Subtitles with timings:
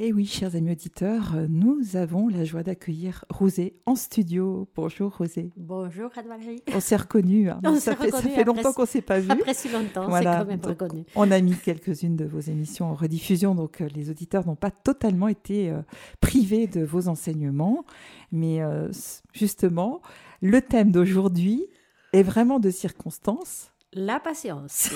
[0.00, 4.68] Et oui, chers amis auditeurs, nous avons la joie d'accueillir Rosé en studio.
[4.76, 5.50] Bonjour Rosé.
[5.56, 6.62] Bonjour Anne-Valérie.
[6.72, 7.50] On s'est reconnus.
[7.50, 7.74] Hein.
[7.80, 9.28] Ça, fait, ça fait longtemps qu'on ne s'est pas vu.
[9.28, 10.34] Après si longtemps, voilà.
[10.34, 11.04] c'est quand même reconnu.
[11.16, 14.70] On a mis quelques-unes de vos émissions en rediffusion, donc euh, les auditeurs n'ont pas
[14.70, 15.80] totalement été euh,
[16.20, 17.84] privés de vos enseignements.
[18.30, 18.88] Mais euh,
[19.32, 20.00] justement,
[20.42, 21.66] le thème d'aujourd'hui
[22.12, 24.90] est vraiment de circonstance la patience.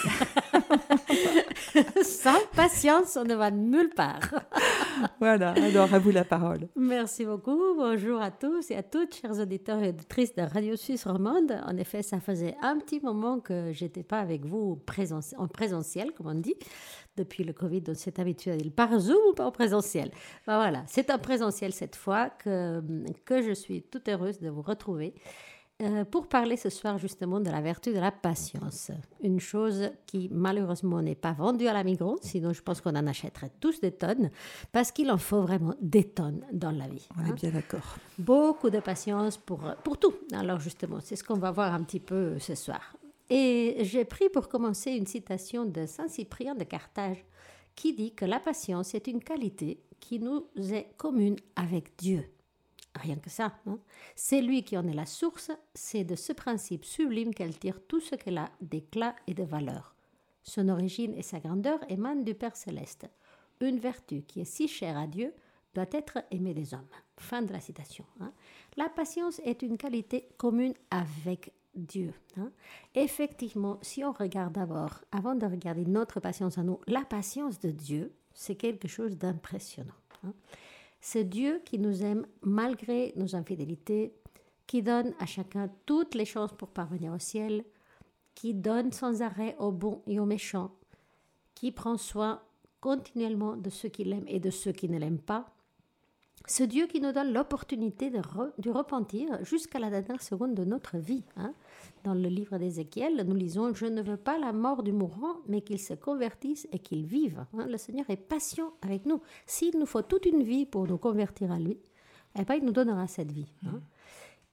[2.03, 4.35] Sans patience, on ne va nulle part.
[5.21, 6.69] voilà, alors à vous la parole.
[6.77, 7.75] Merci beaucoup.
[7.77, 11.59] Bonjour à tous et à toutes, chers auditeurs et auditrices de Radio Suisse Romande.
[11.67, 14.79] En effet, ça faisait un petit moment que j'étais pas avec vous
[15.39, 16.55] en présentiel, comme on dit.
[17.17, 20.11] Depuis le Covid, on s'est habitué à dire par Zoom ou par présentiel.
[20.47, 22.83] Ben voilà, c'est en présentiel cette fois que,
[23.25, 25.15] que je suis toute heureuse de vous retrouver.
[25.83, 28.93] Euh, pour parler ce soir justement de la vertu de la patience.
[29.21, 33.07] Une chose qui malheureusement n'est pas vendue à la Migros, sinon je pense qu'on en
[33.07, 34.31] achèterait tous des tonnes,
[34.71, 37.09] parce qu'il en faut vraiment des tonnes dans la vie.
[37.19, 37.35] On est hein.
[37.35, 37.97] bien d'accord.
[38.17, 40.15] Beaucoup de patience pour, pour tout.
[40.33, 42.97] Alors justement, c'est ce qu'on va voir un petit peu ce soir.
[43.29, 47.25] Et j'ai pris pour commencer une citation de Saint Cyprien de Carthage
[47.75, 52.25] qui dit que la patience est une qualité qui nous est commune avec Dieu.
[52.95, 53.55] Rien que ça.
[53.67, 53.79] Hein.
[54.15, 58.01] C'est lui qui en est la source, c'est de ce principe sublime qu'elle tire tout
[58.01, 59.95] ce qu'elle a d'éclat et de valeur.
[60.43, 63.09] Son origine et sa grandeur émanent du Père céleste.
[63.61, 65.33] Une vertu qui est si chère à Dieu
[65.75, 66.89] doit être aimée des hommes.
[67.17, 68.05] Fin de la citation.
[68.21, 68.33] Hein.
[68.77, 72.13] La patience est une qualité commune avec Dieu.
[72.37, 72.51] Hein.
[72.95, 77.71] Effectivement, si on regarde d'abord, avant de regarder notre patience à nous, la patience de
[77.71, 79.95] Dieu, c'est quelque chose d'impressionnant.
[81.05, 84.15] C'est Dieu qui nous aime malgré nos infidélités,
[84.69, 87.65] qui donne à chacun toutes les chances pour parvenir au ciel,
[88.37, 90.71] qui donne sans arrêt aux bons et aux méchants,
[91.57, 92.41] qui prend soin
[92.81, 95.53] continuellement de ceux qui l'aiment et de ceux qui ne l'aiment pas,
[96.47, 98.21] ce Dieu qui nous donne l'opportunité de,
[98.59, 101.25] de, repentir jusqu'à la dernière seconde de notre vie.
[101.37, 101.55] Hein.
[102.05, 105.61] Dans le livre d'Ézéchiel, nous lisons Je ne veux pas la mort du mourant, mais
[105.61, 107.45] qu'il se convertisse et qu'il vive.
[107.55, 107.67] Hein.
[107.67, 109.21] Le Seigneur est patient avec nous.
[109.47, 111.79] S'il nous faut toute une vie pour nous convertir à lui,
[112.39, 113.53] eh bien, il nous donnera cette vie.
[113.67, 113.81] Hein.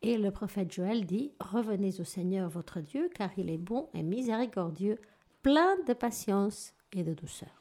[0.02, 4.04] Et le prophète Joël dit Revenez au Seigneur votre Dieu, car il est bon et
[4.04, 4.98] miséricordieux,
[5.42, 7.59] plein de patience et de douceur.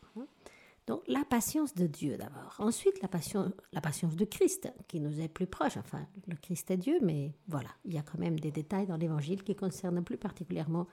[0.88, 2.56] Donc la patience de Dieu d'abord.
[2.59, 5.76] Ensuite, la, passion, la patience de Christ, qui nous est plus proche.
[5.76, 8.97] Enfin, le Christ est Dieu, mais voilà, il y a quand même des détails dans
[8.97, 10.87] l'Évangile qui concernent plus particulièrement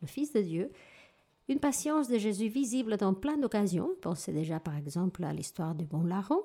[0.00, 0.72] le Fils de Dieu.
[1.50, 3.90] Une patience de Jésus visible dans plein d'occasions.
[4.00, 6.42] Pensez déjà par exemple à l'histoire du bon larron,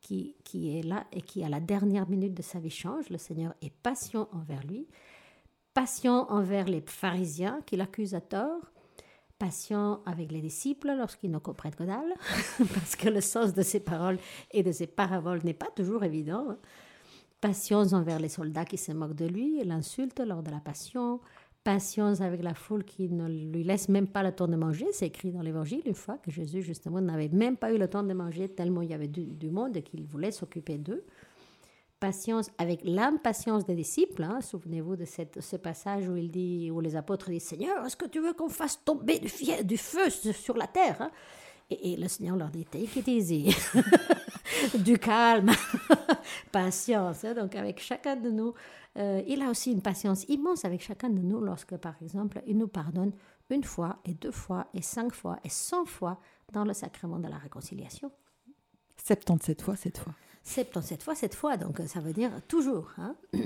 [0.00, 3.10] qui, qui est là et qui à la dernière minute de sa vie change.
[3.10, 4.88] Le Seigneur est patient envers lui,
[5.74, 8.71] patient envers les pharisiens qui l'accusent à tort,
[9.42, 12.14] patient avec les disciples lorsqu'ils ne comprennent que dalle,
[12.74, 14.18] parce que le sens de ses paroles
[14.52, 16.56] et de ses paraboles n'est pas toujours évident.
[17.40, 21.18] Patience envers les soldats qui se moquent de lui et l'insultent lors de la passion.
[21.64, 24.86] Patience avec la foule qui ne lui laisse même pas le temps de manger.
[24.92, 28.04] C'est écrit dans l'Évangile une fois que Jésus, justement, n'avait même pas eu le temps
[28.04, 31.04] de manger tellement il y avait du, du monde et qu'il voulait s'occuper d'eux
[32.02, 34.24] patience, avec l'impatience des disciples.
[34.24, 34.40] Hein.
[34.40, 38.06] Souvenez-vous de cette, ce passage où, il dit, où les apôtres disent Seigneur, est-ce que
[38.06, 39.30] tu veux qu'on fasse tomber du,
[39.64, 41.10] du feu sur la terre hein?
[41.70, 43.54] et, le Seigneur leur dit Take it easy.
[44.74, 45.52] du calme,
[46.52, 47.24] patience.
[47.24, 47.34] Hein.
[47.34, 48.52] Donc, avec chacun de nous,
[48.98, 52.58] euh, il a aussi une patience immense avec chacun de nous lorsque, par exemple, il
[52.58, 53.12] nous pardonne
[53.48, 56.18] une fois et deux fois et cinq fois et cent fois
[56.52, 58.10] dans le sacrement de la réconciliation.
[58.96, 60.14] 77 fois cette fois.
[60.44, 62.90] 77 fois cette fois, donc ça veut dire toujours.
[62.98, 63.16] Hein.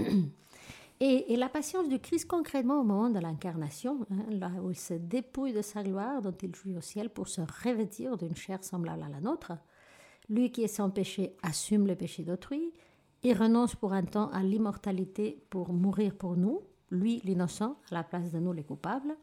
[0.99, 4.95] Et, la patience du Christ concrètement au moment de l'incarnation, hein, là où il se
[4.95, 9.03] dépouille de sa gloire dont il jouit au ciel pour se revêtir d'une chair semblable
[9.03, 9.53] à la nôtre.
[10.31, 12.73] Lui qui est sans péché assume le péché d'autrui,
[13.23, 18.03] il renonce pour un temps à l'immortalité pour mourir pour nous, lui l'innocent à la
[18.03, 19.17] place de nous les coupables.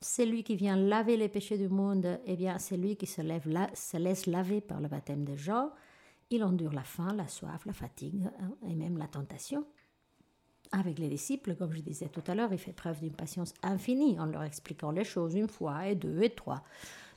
[0.00, 3.20] C'est lui qui vient laver les péchés du monde, eh bien c'est lui qui se,
[3.20, 5.70] se laisse laver par le baptême de Jean.
[6.30, 9.64] Il endure la faim, la soif, la fatigue hein, et même la tentation.
[10.72, 14.20] Avec les disciples, comme je disais tout à l'heure, il fait preuve d'une patience infinie
[14.20, 16.62] en leur expliquant les choses une fois et deux et trois.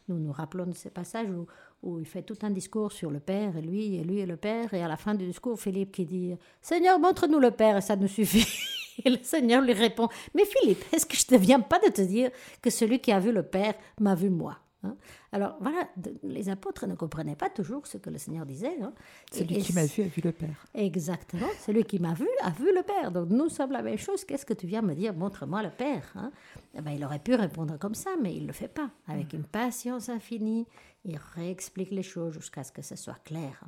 [0.07, 1.45] Nous nous rappelons de ces passages où,
[1.83, 4.37] où il fait tout un discours sur le Père et lui et lui et le
[4.37, 4.73] Père.
[4.73, 7.95] Et à la fin du discours, Philippe qui dit Seigneur, montre-nous le Père et ça
[7.95, 8.47] nous suffit.
[9.05, 12.01] Et le Seigneur lui répond Mais Philippe, est-ce que je ne viens pas de te
[12.01, 12.29] dire
[12.61, 14.59] que celui qui a vu le Père m'a vu moi?
[14.83, 14.95] Hein.
[15.31, 15.87] Alors voilà,
[16.23, 18.81] les apôtres ne comprenaient pas toujours ce que le Seigneur disait.
[18.81, 18.93] Hein.
[19.31, 20.65] Celui qui m'a vu a vu le Père.
[20.73, 23.11] Exactement, celui qui m'a vu a vu le Père.
[23.11, 24.25] Donc nous sommes la même chose.
[24.25, 25.13] Qu'est-ce que tu viens me dire?
[25.13, 26.11] Montre-moi le Père.
[26.15, 26.31] Hein.
[26.75, 29.33] Eh ben, il aurait pu répondre comme ça, mais il ne le fait pas, avec
[29.33, 30.67] une patience infinie.
[31.05, 33.63] Il réexplique les choses jusqu'à ce que ce soit clair.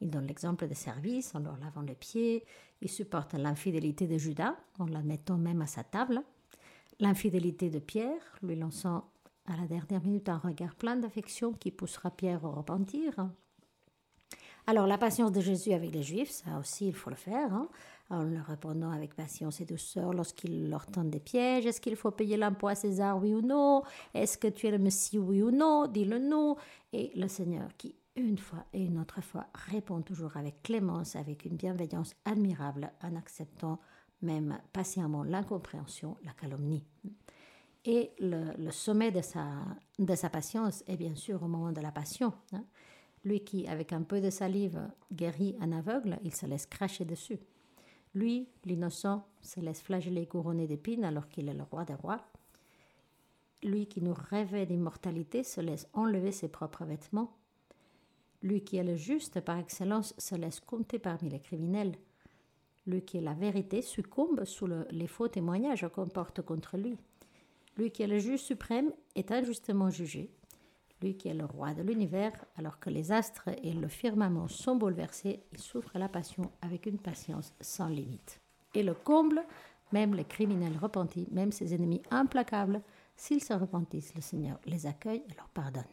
[0.00, 2.44] Il donne l'exemple des services en leur lavant les pieds.
[2.82, 6.22] Il supporte l'infidélité de Judas en la mettant même à sa table.
[7.00, 9.10] L'infidélité de Pierre, lui lançant
[9.46, 13.28] à la dernière minute un regard plein d'affection qui poussera Pierre au repentir.
[14.66, 17.68] Alors la patience de Jésus avec les Juifs, ça aussi il faut le faire, hein,
[18.10, 21.66] en leur répondant avec patience et douceur lorsqu'ils leur tendent des pièges.
[21.66, 23.82] Est-ce qu'il faut payer l'impôt à César, oui ou non?
[24.12, 25.86] Est-ce que tu es le Messie, oui ou non?
[25.86, 26.56] Dis-le non.
[26.92, 31.44] Et le Seigneur qui, une fois et une autre fois, répond toujours avec clémence, avec
[31.44, 33.78] une bienveillance admirable, en acceptant
[34.22, 36.84] même patiemment l'incompréhension, la calomnie.
[37.88, 39.46] Et le, sommet de sa,
[40.00, 42.32] de sa patience est bien sûr au moment de la passion.
[42.52, 42.64] Hein.
[43.24, 44.80] Lui qui, avec un peu de salive,
[45.12, 47.38] guérit un aveugle, il se laisse cracher dessus.
[48.12, 52.24] Lui, l'innocent, se laisse flageller couronné d'épines alors qu'il est le roi des rois.
[53.62, 57.36] Lui qui nous rêvait d'immortalité se laisse enlever ses propres vêtements.
[58.42, 61.94] Lui qui est le juste par excellence se laisse compter parmi les criminels.
[62.86, 66.96] Lui qui est la vérité succombe sous les faux témoignages qu'on porte contre lui.
[67.76, 70.30] Lui qui est le juge suprême est injustement jugé.
[71.02, 74.76] Lui qui est le roi de l'univers, alors que les astres et le firmament sont
[74.76, 78.40] bouleversés, il souffre la passion avec une patience sans limite.
[78.74, 79.42] Et le comble,
[79.92, 82.80] même les criminels repentis, même ses ennemis implacables,
[83.14, 85.84] s'ils se repentissent, le Seigneur les accueille et leur pardonne.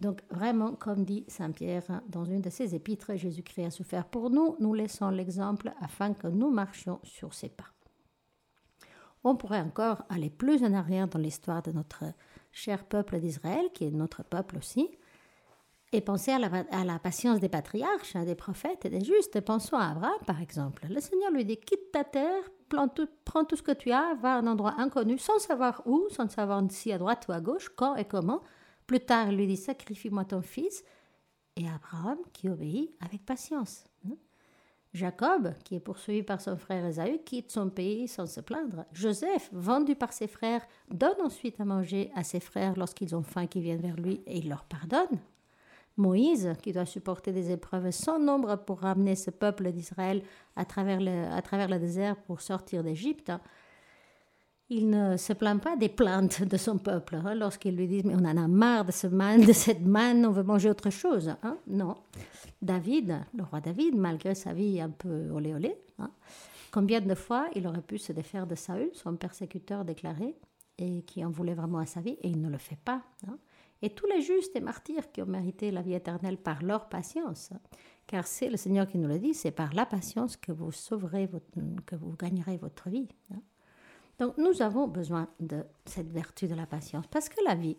[0.00, 4.30] Donc vraiment, comme dit Saint Pierre dans une de ses épîtres, Jésus-Christ a souffert pour
[4.30, 7.66] nous, nous laissons l'exemple afin que nous marchions sur ses pas.
[9.24, 12.04] On pourrait encore aller plus en arrière dans l'histoire de notre
[12.52, 14.88] cher peuple d'Israël, qui est notre peuple aussi,
[15.92, 19.40] et penser à la, patience des patriarches, hein, des prophètes et des justes.
[19.40, 20.86] Pensons à Abraham, par exemple.
[20.88, 22.88] Le Seigneur lui dit, quitte ta terre, prends
[23.44, 26.62] tout ce que tu as, va à un endroit inconnu, sans savoir où, sans savoir
[26.70, 28.42] si à droite ou à gauche, quand et comment.
[28.86, 30.84] Plus tard, il lui dit, sacrifie-moi ton fils.
[31.56, 33.84] Et Abraham qui obéit avec patience.
[34.94, 38.84] Jacob, qui est poursuivi par son frère Esaü, quitte son pays sans se plaindre.
[38.92, 43.46] Joseph, vendu par ses frères, donne ensuite à manger à ses frères lorsqu'ils ont faim
[43.46, 45.20] qui viennent vers lui et il leur pardonne.
[45.98, 50.22] Moïse, qui doit supporter des épreuves sans nombre pour ramener ce peuple d'Israël
[50.56, 53.32] à travers le désert pour sortir d'Égypte,
[54.70, 58.14] il ne se plaint pas des plaintes de son peuple hein, lorsqu'ils lui disent mais
[58.14, 61.34] on en a marre de ce man, de cette manne, on veut manger autre chose.
[61.42, 61.56] Hein.
[61.66, 61.96] Non.
[62.60, 66.10] David, le roi David, malgré sa vie un peu olé olé, hein,
[66.70, 70.34] combien de fois il aurait pu se défaire de Saül, son persécuteur déclaré,
[70.76, 73.02] et qui en voulait vraiment à sa vie, et il ne le fait pas.
[73.82, 77.50] Et tous les justes et martyrs qui ont mérité la vie éternelle par leur patience,
[78.06, 81.26] car c'est le Seigneur qui nous le dit, c'est par la patience que vous sauverez,
[81.26, 81.46] votre,
[81.86, 83.08] que vous gagnerez votre vie.
[84.18, 87.76] Donc nous avons besoin de cette vertu de la patience, parce que la vie,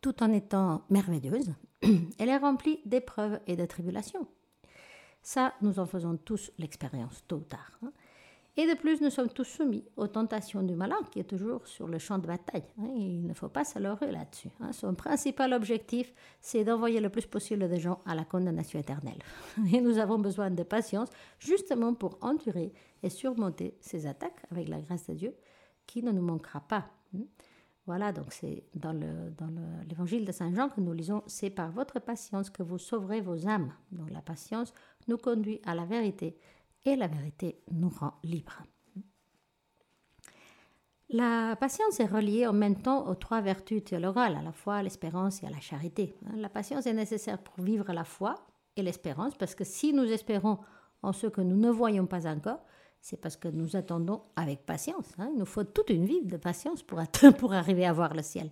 [0.00, 4.26] tout en étant merveilleuse, elle est remplie d'épreuves et de tribulations.
[5.22, 7.78] Ça, nous en faisons tous l'expérience, tôt ou tard.
[7.82, 7.92] Hein.
[8.60, 11.86] Et de plus, nous sommes tous soumis aux tentations du malin qui est toujours sur
[11.86, 12.64] le champ de bataille.
[12.80, 12.88] Hein.
[12.96, 14.48] il ne faut pas se là-dessus.
[14.58, 14.72] Hein.
[14.72, 19.18] Son principal objectif, c'est d'envoyer le plus possible de gens à la condamnation éternelle.
[19.72, 21.08] Et nous avons besoin de patience
[21.38, 22.72] justement pour endurer
[23.02, 25.34] et surmonter ces attaques avec la grâce de Dieu
[25.86, 26.90] qui ne nous manquera pas.
[27.14, 27.24] Hein.
[27.86, 29.50] Voilà, donc c'est dans, le, dans
[29.88, 33.48] l'évangile de Saint Jean que nous lisons, c'est par votre patience que vous sauverez vos
[33.48, 33.72] âmes.
[33.92, 34.74] Donc la patience
[35.08, 36.36] nous conduit à la vérité
[36.84, 38.62] et la vérité nous rend libres.
[41.08, 44.82] La patience est reliée en même temps aux trois vertus théologales, à la foi, à
[44.82, 46.14] l'espérance et à la charité.
[46.36, 48.34] La patience est nécessaire pour vivre la foi
[48.76, 50.58] et l'espérance, parce que si nous espérons
[51.02, 52.62] en ce que nous ne voyons pas encore,
[53.08, 55.06] c'est parce que nous attendons avec patience.
[55.18, 55.30] Hein.
[55.32, 57.00] Il nous faut toute une vie de patience pour,
[57.38, 58.50] pour arriver à voir le ciel.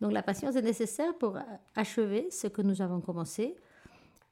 [0.00, 1.36] Donc la patience est nécessaire pour
[1.74, 3.56] achever ce que nous avons commencé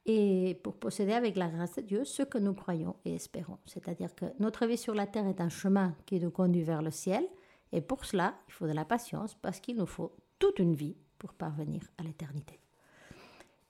[0.05, 3.57] et pour posséder avec la grâce de Dieu ce que nous croyons et espérons.
[3.65, 6.89] C'est-à-dire que notre vie sur la terre est un chemin qui nous conduit vers le
[6.91, 7.27] ciel
[7.73, 10.95] et pour cela, il faut de la patience parce qu'il nous faut toute une vie
[11.17, 12.61] pour parvenir à l'éternité.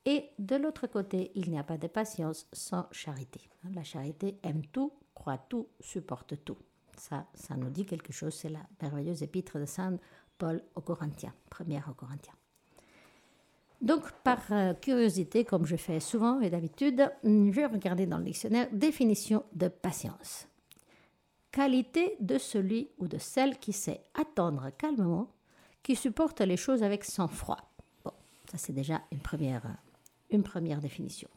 [0.05, 3.41] Et de l'autre côté, il n'y a pas de patience sans charité.
[3.73, 6.57] La charité aime tout, croit tout, supporte tout.
[6.97, 9.97] Ça, ça nous dit quelque chose, c'est la merveilleuse épître de Saint
[10.37, 12.33] Paul aux Corinthiens, première aux Corinthiens.
[13.81, 18.25] Donc, par euh, curiosité, comme je fais souvent et d'habitude, je vais regarder dans le
[18.25, 20.47] dictionnaire définition de patience.
[21.51, 25.31] Qualité de celui ou de celle qui sait attendre calmement,
[25.83, 27.71] qui supporte les choses avec sang-froid.
[28.03, 28.11] Bon,
[28.51, 29.63] ça c'est déjà une première,
[30.29, 31.29] une première définition.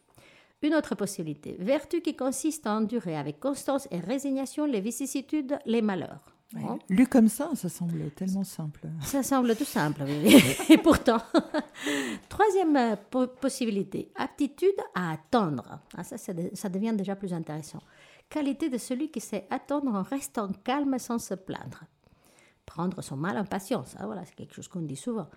[0.63, 5.83] Une autre possibilité, vertu qui consiste à endurer avec constance et résignation les vicissitudes, les
[5.83, 6.25] malheurs.
[6.57, 8.83] Hein Lu comme ça, ça semble tellement simple.
[9.03, 10.37] Ça semble tout simple, oui.
[10.69, 11.17] et pourtant.
[12.29, 15.81] Troisième euh, po- possibilité, aptitude à attendre.
[15.97, 17.81] Ah, ça, ça, de- ça devient déjà plus intéressant.
[18.29, 21.85] Qualité de celui qui sait attendre en restant calme sans se plaindre.
[22.67, 25.29] Prendre son mal en patience, ah, voilà, c'est quelque chose qu'on dit souvent.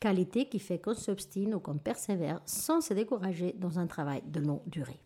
[0.00, 4.40] Qualité qui fait qu'on s'obstine ou qu'on persévère sans se décourager dans un travail de
[4.40, 5.00] longue durée.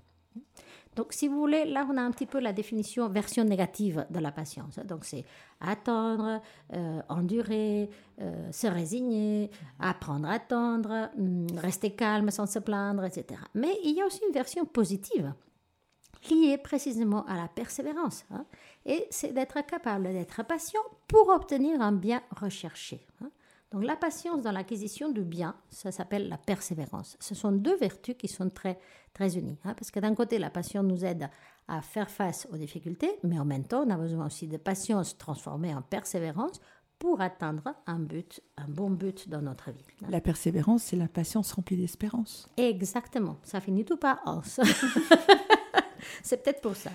[0.97, 4.21] Donc, si vous voulez, là, on a un petit peu la définition version négative de
[4.21, 4.79] la patience.
[4.79, 4.85] hein.
[4.85, 5.25] Donc, c'est
[5.61, 6.41] attendre,
[6.73, 13.41] euh, endurer, euh, se résigner, apprendre à attendre, hum, rester calme sans se plaindre, etc.
[13.55, 15.35] Mais il y a aussi une version positive
[16.31, 18.25] liée précisément à la persévérance.
[18.31, 18.47] hein.
[18.87, 23.05] Et c'est d'être capable d'être patient pour obtenir un bien recherché.
[23.23, 23.31] hein.
[23.75, 27.16] Donc la patience dans l'acquisition du bien, ça s'appelle la persévérance.
[27.19, 28.78] Ce sont deux vertus qui sont très,
[29.12, 29.59] très unies.
[29.64, 31.28] hein, parce que d'un côté, la patience nous aide
[31.66, 35.19] à faire face aux difficultés, mais en même temps, on a besoin aussi de patience
[35.19, 36.61] transformée en persévérance
[37.00, 39.85] pour atteindre un but, un bon but dans notre vie.
[40.09, 42.49] La persévérance, c'est la patience remplie d'espérance.
[42.57, 44.61] Exactement, ça finit tout par os.
[46.23, 46.90] C'est peut-être pour ça.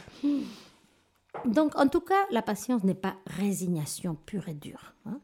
[1.46, 5.20] Donc, en tout cas, la patience n'est pas résignation pure et dure, hein.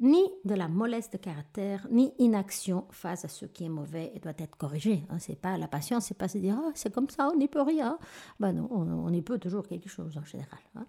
[0.00, 4.20] Ni de la mollesse de caractère, ni inaction face à ce qui est mauvais et
[4.20, 5.04] doit être corrigé.
[5.10, 5.18] Hein.
[5.18, 7.62] C'est pas la patience, c'est pas se dire ah, c'est comme ça, on n'y peut
[7.62, 7.98] rien.
[8.38, 10.60] Ben non, on, y peut toujours quelque chose en général.
[10.76, 10.86] hein.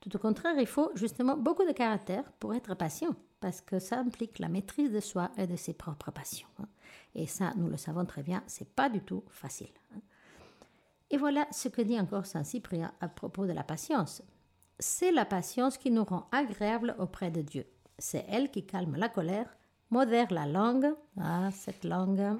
[0.00, 3.98] Tout au contraire, il faut justement beaucoup de caractère pour être patient, parce que ça
[3.98, 6.48] implique la maîtrise de soi et de ses propres passions.
[6.60, 6.68] hein.
[7.14, 9.68] Et ça, nous le savons très bien, c'est pas du tout facile.
[11.10, 14.22] Et voilà ce que dit encore Saint Cyprien à propos de la patience.
[14.78, 17.66] C'est la patience qui nous rend agréable auprès de Dieu.
[17.98, 19.56] C'est elle qui calme la colère,
[19.90, 22.38] modère la langue, ah, cette langue,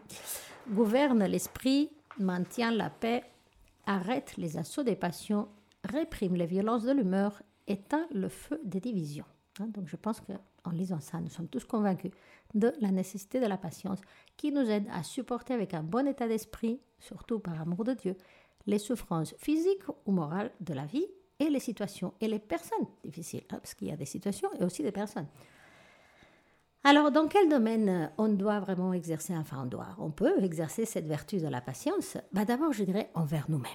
[0.70, 3.24] gouverne l'esprit, maintient la paix,
[3.86, 5.48] arrête les assauts des passions,
[5.84, 9.24] réprime les violences de l'humeur, éteint le feu des divisions.
[9.60, 12.12] Hein, donc je pense qu'en lisant ça, nous sommes tous convaincus
[12.54, 14.00] de la nécessité de la patience
[14.36, 18.16] qui nous aide à supporter avec un bon état d'esprit, surtout par amour de Dieu,
[18.66, 21.06] les souffrances physiques ou morales de la vie
[21.40, 24.64] et les situations et les personnes difficiles, hein, parce qu'il y a des situations et
[24.64, 25.26] aussi des personnes.
[26.84, 30.84] Alors, dans quel domaine euh, on doit vraiment exercer, enfin on doit, on peut exercer
[30.84, 32.16] cette vertu de la patience?
[32.32, 33.72] Bah, D'abord, je dirais envers nous-mêmes.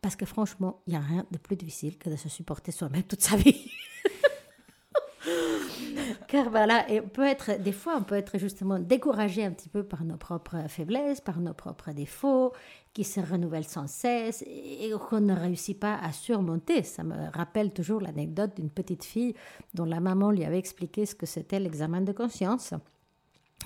[0.00, 3.02] Parce que franchement, il n'y a rien de plus difficile que de se supporter soi-même
[3.02, 3.70] toute sa vie.
[6.28, 9.68] Car voilà, et on peut être, des fois, on peut être justement découragé un petit
[9.68, 12.52] peu par nos propres faiblesses, par nos propres défauts,
[12.96, 16.82] qui se renouvellent sans cesse et qu'on ne réussit pas à surmonter.
[16.82, 19.34] Ça me rappelle toujours l'anecdote d'une petite fille
[19.74, 22.72] dont la maman lui avait expliqué ce que c'était l'examen de conscience.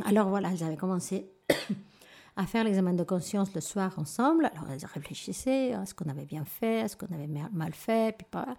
[0.05, 1.31] Alors voilà, avaient commencé
[2.37, 4.51] à faire l'examen de conscience le soir ensemble.
[4.53, 8.17] Alors elles réfléchissaient à ce qu'on avait bien fait, à ce qu'on avait mal fait,
[8.19, 8.57] puis pas.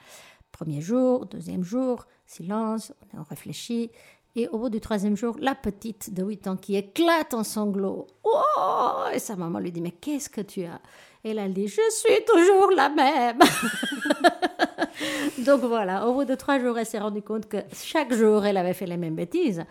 [0.53, 3.91] Premier jour, deuxième jour, silence, on réfléchit.
[4.35, 8.07] Et au bout du troisième jour, la petite de 8 ans qui éclate en sanglots.
[8.23, 10.79] Oh Et sa maman lui dit, mais qu'est-ce que tu as?
[11.23, 13.39] Et là, elle dit, je suis toujours la même.
[15.45, 18.57] Donc voilà, au bout de trois jours, elle s'est rendue compte que chaque jour, elle
[18.57, 19.63] avait fait les mêmes bêtises.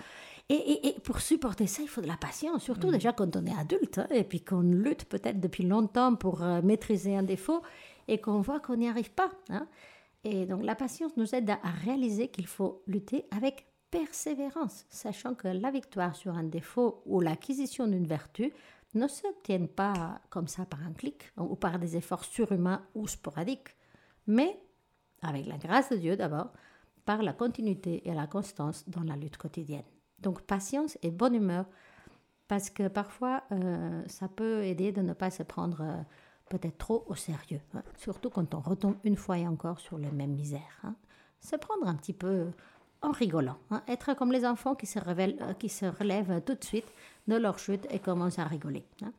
[0.50, 2.92] Et, et, et, pour supporter ça, il faut de la patience, surtout mmh.
[2.92, 6.60] déjà quand on est adulte, hein, et puis qu'on lutte peut-être depuis longtemps pour euh,
[6.60, 7.62] maîtriser un défaut,
[8.08, 9.30] et qu'on voit qu'on n'y arrive pas.
[9.48, 9.68] Hein.
[10.24, 15.34] Et donc la patience nous aide à, à réaliser qu'il faut lutter avec persévérance, sachant
[15.34, 18.52] que la victoire sur un défaut ou l'acquisition d'une vertu
[18.94, 23.76] ne s'obtiennent pas comme ça par un clic ou par des efforts surhumains ou sporadiques,
[24.26, 24.60] mais
[25.22, 26.52] avec la grâce de Dieu d'abord,
[27.04, 29.84] par la continuité et la constance dans la lutte quotidienne.
[30.18, 31.66] Donc patience et bonne humeur,
[32.48, 36.02] parce que parfois euh, ça peut aider de ne pas se prendre euh,
[36.48, 40.10] peut-être trop au sérieux, hein, surtout quand on retombe une fois et encore sur les
[40.10, 40.80] mêmes misères.
[40.82, 40.94] Hein.
[41.40, 42.50] Se prendre un petit peu
[43.02, 46.54] en rigolant, hein, être comme les enfants qui se, révèlent, euh, qui se relèvent tout
[46.54, 46.86] de suite
[47.28, 48.84] de leur chute et commencent à rigoler.
[49.02, 49.12] hein.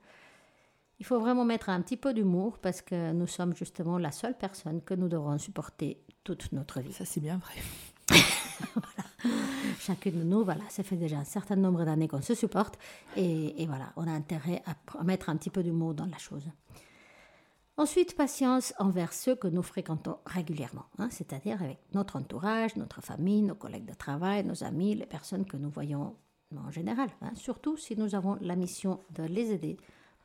[0.99, 4.37] Il faut vraiment mettre un petit peu d'humour parce que nous sommes justement la seule
[4.37, 6.93] personne que nous devrons supporter toute notre vie.
[6.93, 8.19] Ça, c'est bien vrai.
[8.75, 9.35] voilà.
[9.79, 12.77] Chacune de nous, voilà, ça fait déjà un certain nombre d'années qu'on se supporte
[13.15, 16.17] et, et, voilà, on a intérêt à, à mettre un petit peu d'humour dans la
[16.17, 16.43] chose.
[17.81, 23.41] Ensuite, patience envers ceux que nous fréquentons régulièrement, hein, c'est-à-dire avec notre entourage, notre famille,
[23.41, 26.15] nos collègues de travail, nos amis, les personnes que nous voyons
[26.55, 29.77] en général, hein, surtout si nous avons la mission de les aider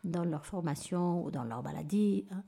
[0.04, 2.26] dans leur formation ou dans leur maladie.
[2.30, 2.42] Hein,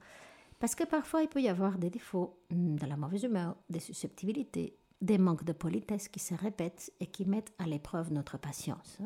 [0.58, 4.76] parce que parfois, il peut y avoir des défauts, de la mauvaise humeur, des susceptibilités,
[5.00, 8.98] des manques de politesse qui se répètent et qui mettent à l'épreuve notre patience.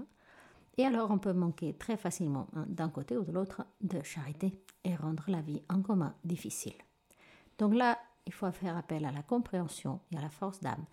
[0.78, 4.54] Et alors, on peut manquer très facilement, hein, d'un côté ou de l'autre, de charité
[4.84, 6.74] et rendre la vie en commun difficile.
[7.58, 10.84] Donc là, il faut faire appel à la compréhension et à la force d'âme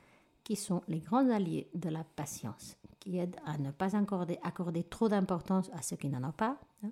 [0.43, 4.83] qui sont les grands alliés de la patience, qui aident à ne pas accorder, accorder
[4.83, 6.91] trop d'importance à ceux qui n'en ont pas, hein,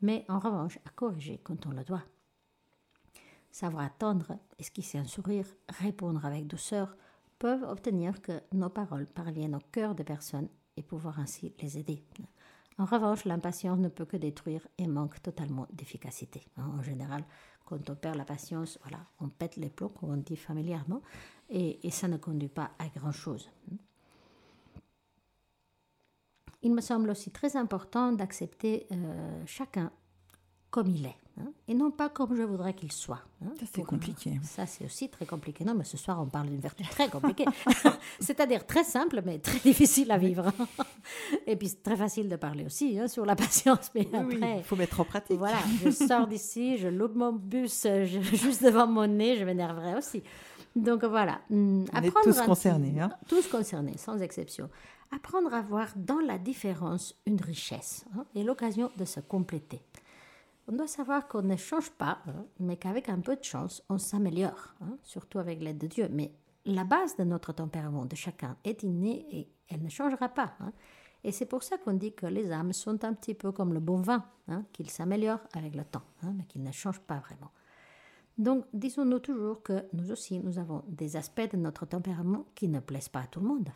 [0.00, 2.04] mais en revanche à corriger quand on le doit.
[3.50, 6.96] Savoir attendre, esquisser un sourire, répondre avec douceur,
[7.38, 12.02] peuvent obtenir que nos paroles parviennent au cœur des personnes et pouvoir ainsi les aider.
[12.78, 16.42] En revanche, l'impatience ne peut que détruire et manque totalement d'efficacité.
[16.56, 16.70] Hein.
[16.78, 17.24] En général,
[17.64, 21.00] quand on perd la patience, voilà, on pète les plombs, comme on dit familièrement,
[21.50, 23.48] et, ça ne conduit pas à grand-chose.
[26.62, 29.92] Il me semble aussi très important d'accepter euh, chacun
[30.70, 31.23] comme il est.
[31.40, 33.22] Hein, et non pas comme je voudrais qu'il soit.
[33.44, 34.38] Hein, ça, c'est compliqué.
[34.44, 35.64] Ça, c'est aussi très compliqué.
[35.64, 37.44] Non, mais ce soir, on parle d'une vertu très compliquée.
[38.20, 40.52] C'est-à-dire très simple, mais très difficile à vivre.
[41.46, 43.90] et puis, très facile de parler aussi hein, sur la patience.
[43.96, 44.58] Mais après.
[44.58, 45.38] il faut mettre en pratique.
[45.38, 50.22] Voilà, je sors d'ici, je loupe mon bus juste devant mon nez, je m'énerverai aussi.
[50.76, 51.40] Donc voilà.
[51.50, 52.94] Hmm, on est tous concernés.
[53.26, 54.70] Tous concernés, sans exception.
[55.10, 58.04] Apprendre à voir dans la différence une richesse
[58.36, 59.80] et l'occasion de se compléter.
[60.66, 63.98] On doit savoir qu'on ne change pas, hein, mais qu'avec un peu de chance, on
[63.98, 66.08] s'améliore, hein, surtout avec l'aide de Dieu.
[66.10, 66.32] Mais
[66.64, 70.54] la base de notre tempérament de chacun est innée et elle ne changera pas.
[70.60, 70.72] Hein.
[71.22, 73.80] Et c'est pour ça qu'on dit que les âmes sont un petit peu comme le
[73.80, 74.24] bon vin,
[74.72, 77.50] qu'ils s'améliorent avec le temps, mais qu'ils ne changent pas vraiment.
[78.36, 82.80] Donc, disons-nous toujours que nous aussi, nous avons des aspects de notre tempérament qui ne
[82.80, 83.70] plaisent pas à tout le monde.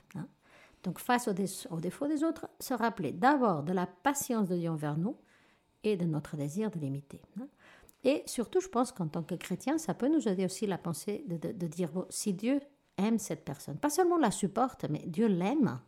[0.82, 4.98] Donc, face aux, défauts des autres, se rappeler d'abord de la patience de Dieu envers
[4.98, 5.16] nous,
[5.84, 7.20] et de notre désir de l'imiter.
[7.40, 7.48] Hein.
[8.04, 11.24] Et surtout, je pense qu'en tant que chrétien, ça peut nous aider aussi la pensée
[11.26, 12.60] de, dire, si Dieu
[12.96, 15.80] aime cette personne, pas seulement la supporte, mais Dieu l'aime,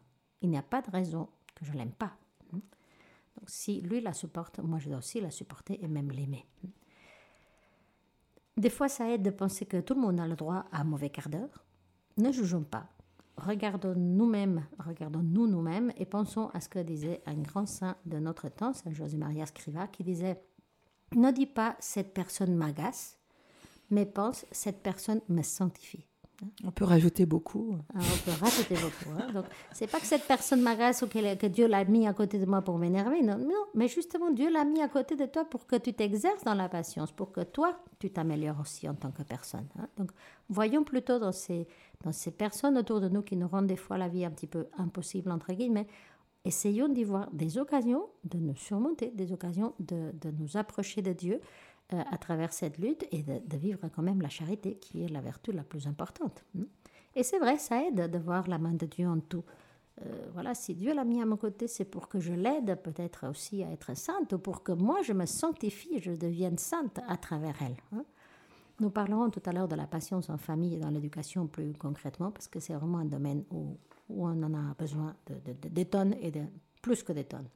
[0.42, 2.12] il n'y a pas de raison que je l'aime pas.
[2.52, 2.61] Hein.
[3.37, 6.47] Donc si lui la supporte, moi je dois aussi la supporter et même l'aimer.
[6.64, 6.70] Hein.
[8.56, 10.85] Des fois, ça aide de penser que tout le monde a le droit à un
[10.85, 11.64] mauvais quart d'heure.
[12.18, 12.90] Ne jugeons pas
[13.40, 18.49] regardons nous-mêmes, regardons-nous nous-mêmes et pensons à ce que disait un grand saint de notre
[18.49, 20.42] temps, Saint José Maria Scriva, qui disait
[21.14, 23.18] Ne dis pas cette personne m'agace,
[23.90, 26.10] mais pense cette personne me sanctifie.
[26.64, 27.76] On peut rajouter beaucoup.
[27.94, 29.16] Ah, on peut rajouter beaucoup.
[29.18, 29.33] Hein.
[29.33, 32.46] Donc, c'est pas que cette personne m'agace ou que, Dieu l'a mis à côté de
[32.46, 33.22] moi pour m'énerver.
[33.22, 36.44] Non, non, mais justement, Dieu l'a mis à côté de toi pour que tu t'exerces
[36.44, 39.66] dans la patience, pour que toi, tu t'améliores aussi en tant que personne.
[39.79, 39.88] Hein.
[39.96, 40.11] Donc,
[40.48, 41.66] voyons plutôt dans ces,
[42.05, 44.46] dans ces personnes autour de nous qui nous rendent des fois la vie un petit
[44.46, 45.87] peu impossible, entre guillemets,
[46.44, 51.12] essayons d'y voir des occasions de nous surmonter, des occasions de, de nous approcher de
[51.12, 51.40] Dieu
[51.92, 55.53] à travers cette lutte et de, vivre quand même la charité qui est la vertu
[55.53, 56.44] la plus importante.
[56.55, 56.64] Hmm.
[57.14, 59.44] Et c'est vrai, ça aide de voir la main de Dieu en tout.
[60.03, 63.29] Euh, voilà, si Dieu l'a mis à mon côté, c'est pour que je l'aide peut-être
[63.29, 67.16] aussi à être sainte ou pour que moi je me sanctifie, je devienne sainte à
[67.16, 67.76] travers elle.
[67.92, 68.05] Hein.
[68.79, 72.31] Nous parlerons tout à l'heure de la patience en famille et dans l'éducation plus concrètement
[72.31, 73.76] parce que c'est vraiment un domaine où,
[74.09, 76.44] où, on en a besoin de, de, des tonnes et de
[76.81, 77.48] plus que des tonnes.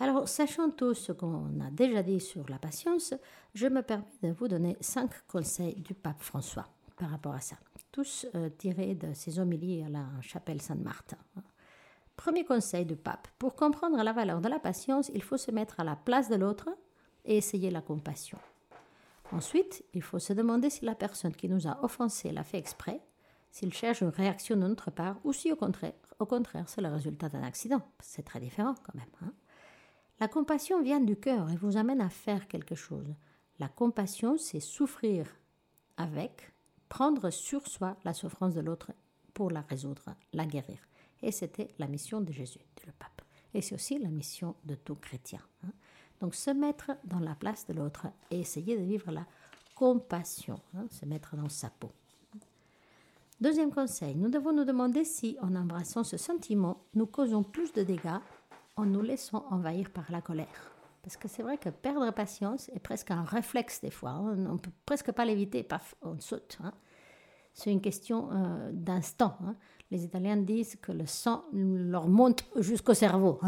[0.00, 3.12] Alors, sachant tout ce qu'on a déjà dit sur la patience,
[3.54, 7.56] je me permets de vous donner cinq conseils du pape François par rapport à ça,
[7.92, 11.14] tous euh, tirés de ses homélies à la chapelle Sainte-Marthe.
[12.16, 15.80] Premier conseil du pape, pour comprendre la valeur de la patience, il faut se mettre
[15.80, 16.70] à la place de l'autre
[17.26, 18.38] et essayer la compassion.
[19.32, 23.00] Ensuite, il faut se demander si la personne qui nous a offensés l'a fait exprès,
[23.50, 26.88] s'il cherche une réaction de notre part ou si au contraire, au contraire c'est le
[26.88, 27.82] résultat d'un accident.
[28.00, 29.10] C'est très différent quand même.
[29.22, 29.32] Hein.
[30.20, 33.14] La compassion vient du cœur et vous amène à faire quelque chose.
[33.58, 35.26] La compassion, c'est souffrir
[35.96, 36.52] avec,
[36.90, 38.92] prendre sur soi la souffrance de l'autre
[39.32, 40.78] pour la résoudre, la guérir.
[41.22, 43.22] Et c'était la mission de Jésus, dit le pape.
[43.54, 45.40] Et c'est aussi la mission de tout chrétien.
[45.64, 45.72] Hein.
[46.20, 49.26] Donc se mettre dans la place de l'autre et essayer de vivre la
[49.74, 51.90] compassion, hein, se mettre dans sa peau.
[53.40, 57.82] Deuxième conseil, nous devons nous demander si, en embrassant ce sentiment, nous causons plus de
[57.82, 58.20] dégâts
[58.76, 60.72] en nous laissant envahir par la colère.
[61.02, 64.10] Parce que c'est vrai que perdre patience est presque un réflexe des fois.
[64.10, 64.36] Hein.
[64.48, 66.58] On ne peut presque pas l'éviter, paf, on saute.
[66.62, 66.72] Hein.
[67.54, 69.36] C'est une question euh, d'instant.
[69.44, 69.54] Hein.
[69.90, 73.40] Les Italiens disent que le sang leur monte jusqu'au cerveau.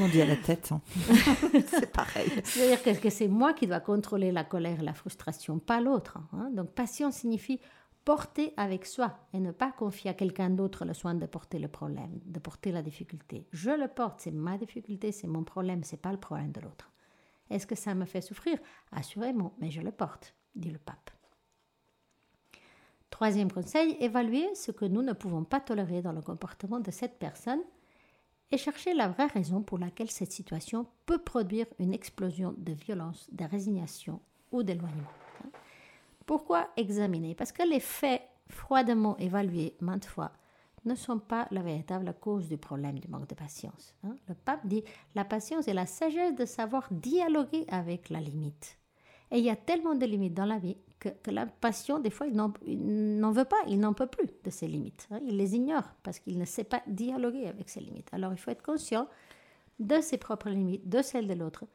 [0.00, 0.70] On dit à la tête.
[1.68, 2.28] c'est pareil.
[2.42, 6.18] C'est-à-dire que c'est moi qui dois contrôler la colère et la frustration, pas l'autre.
[6.52, 7.60] Donc patience signifie
[8.04, 11.68] porter avec soi et ne pas confier à quelqu'un d'autre le soin de porter le
[11.68, 13.46] problème, de porter la difficulté.
[13.52, 16.90] Je le porte, c'est ma difficulté, c'est mon problème, c'est pas le problème de l'autre.
[17.50, 18.58] Est-ce que ça me fait souffrir?
[18.90, 21.10] Assurément, mais je le porte, dit le pape.
[23.10, 27.18] Troisième conseil, évaluer ce que nous ne pouvons pas tolérer dans le comportement de cette
[27.18, 27.60] personne
[28.50, 33.28] et chercher la vraie raison pour laquelle cette situation peut produire une explosion de violence,
[33.30, 35.10] de résignation ou d'éloignement.
[36.32, 37.34] Pourquoi examiner?
[37.34, 40.32] Parce que les faits froidement évaluées maintes fois,
[40.86, 43.94] ne sont pas la véritable cause du problème du manque de patience.
[44.02, 44.16] hein.
[44.26, 44.82] Le pape dit
[45.14, 48.78] la patience est la sagesse de savoir dialoguer avec la limite.
[49.30, 52.08] Et il y a tellement de limites dans la vie que, que la passion, des
[52.08, 55.08] fois, il n'en veut pas, il n'en peut plus de ces limites.
[55.10, 55.20] hein.
[55.26, 58.08] Il les ignore parce qu'il ne sait pas dialoguer avec ces limites.
[58.10, 59.06] Alors il faut être conscient
[59.80, 61.66] de ses propres limites, de celles de l'autre,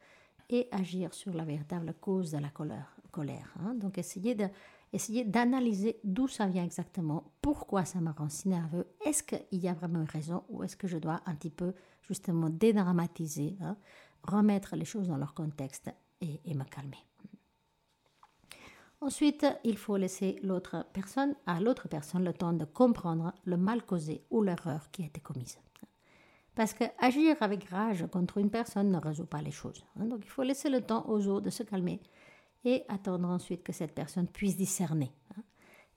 [0.50, 2.96] et agir sur la véritable cause de la colère.
[3.10, 3.74] Colère hein.
[3.74, 4.48] Donc essayer de
[4.92, 9.68] essayer d'analyser d'où ça vient exactement, pourquoi ça me rend si nerveux, est-ce qu'il y
[9.68, 13.76] a vraiment une raison ou est-ce que je dois un petit peu justement dédramatiser, hein,
[14.22, 15.90] remettre les choses dans leur contexte
[16.20, 16.98] et, me calmer.
[19.00, 23.84] Ensuite, il faut laisser l'autre personne, à l'autre personne le temps de comprendre le mal
[23.84, 25.58] causé ou l'erreur qui a été commise.
[26.56, 29.84] Parce que agir avec rage contre une personne ne résout pas les choses.
[29.96, 30.06] hein.
[30.06, 32.00] Donc il faut laisser le temps aux autres de se calmer
[32.64, 35.12] et attendre ensuite que cette personne puisse discerner.
[35.36, 35.42] hein.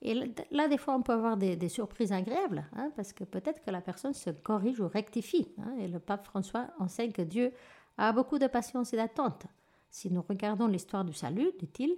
[0.04, 0.16] Et
[0.52, 3.82] là- des fois, on peut avoir des, surprises agréables, hein, parce que peut-être que la
[3.82, 5.54] personne se corrige ou rectifie.
[5.60, 5.76] hein.
[5.80, 7.54] et le pape François enseigne que Dieu
[7.98, 9.46] a beaucoup de patience et d'attente.
[9.90, 11.96] Si nous regardons l'histoire du salut, dit-il,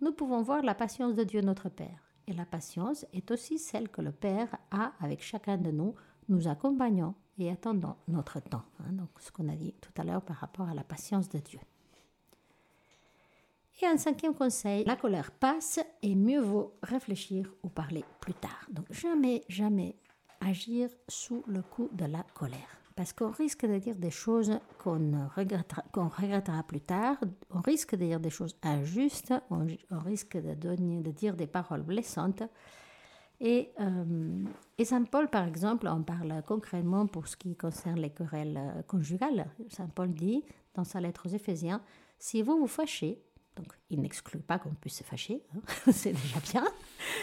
[0.00, 2.02] nous pouvons voir la patience de Dieu notre Père.
[2.26, 5.94] Et la patience est aussi celle que le Père a avec chacun de nous,
[6.28, 8.64] nous accompagnant et attendant notre temps.
[8.90, 11.60] donc, ce qu'on a dit tout à l'heure par rapport à la patience de Dieu.
[13.82, 18.66] Et un cinquième conseil, la colère passe et mieux vaut réfléchir ou parler plus tard.
[18.70, 19.96] Donc jamais, jamais
[20.40, 22.80] agir sous le coup de la colère.
[22.94, 27.18] Parce qu'on risque de dire des choses qu'on regrettera, plus tard,
[27.50, 32.42] on risque de dire des choses injustes, on, on risque de, dire des paroles blessantes.
[33.38, 34.42] Et, euh,
[34.78, 38.82] et Saint Paul, par exemple, en parle concrètement pour ce qui concerne les querelles euh,
[38.84, 39.50] conjugales.
[39.68, 41.82] Saint Paul dit dans sa lettre aux Éphésiens,
[42.18, 43.22] si vous vous fâchez,
[43.56, 45.60] donc il n'exclut pas qu'on puisse se fâcher, hein,
[45.92, 46.64] c'est déjà bien,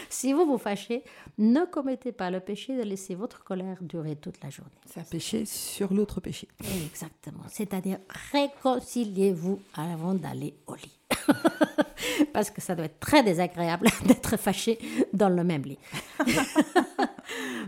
[0.08, 1.04] si vous vous fâchez,
[1.38, 4.70] ne commettez pas le péché de laisser votre colère durer toute la journée.
[4.86, 6.48] C'est un péché sur l'autre péché.
[6.86, 7.98] Exactement, c'est-à-dire
[8.32, 10.98] réconciliez-vous avant d'aller au lit.
[12.32, 14.78] Parce que ça doit être très désagréable d'être fâché
[15.12, 15.78] dans le même lit.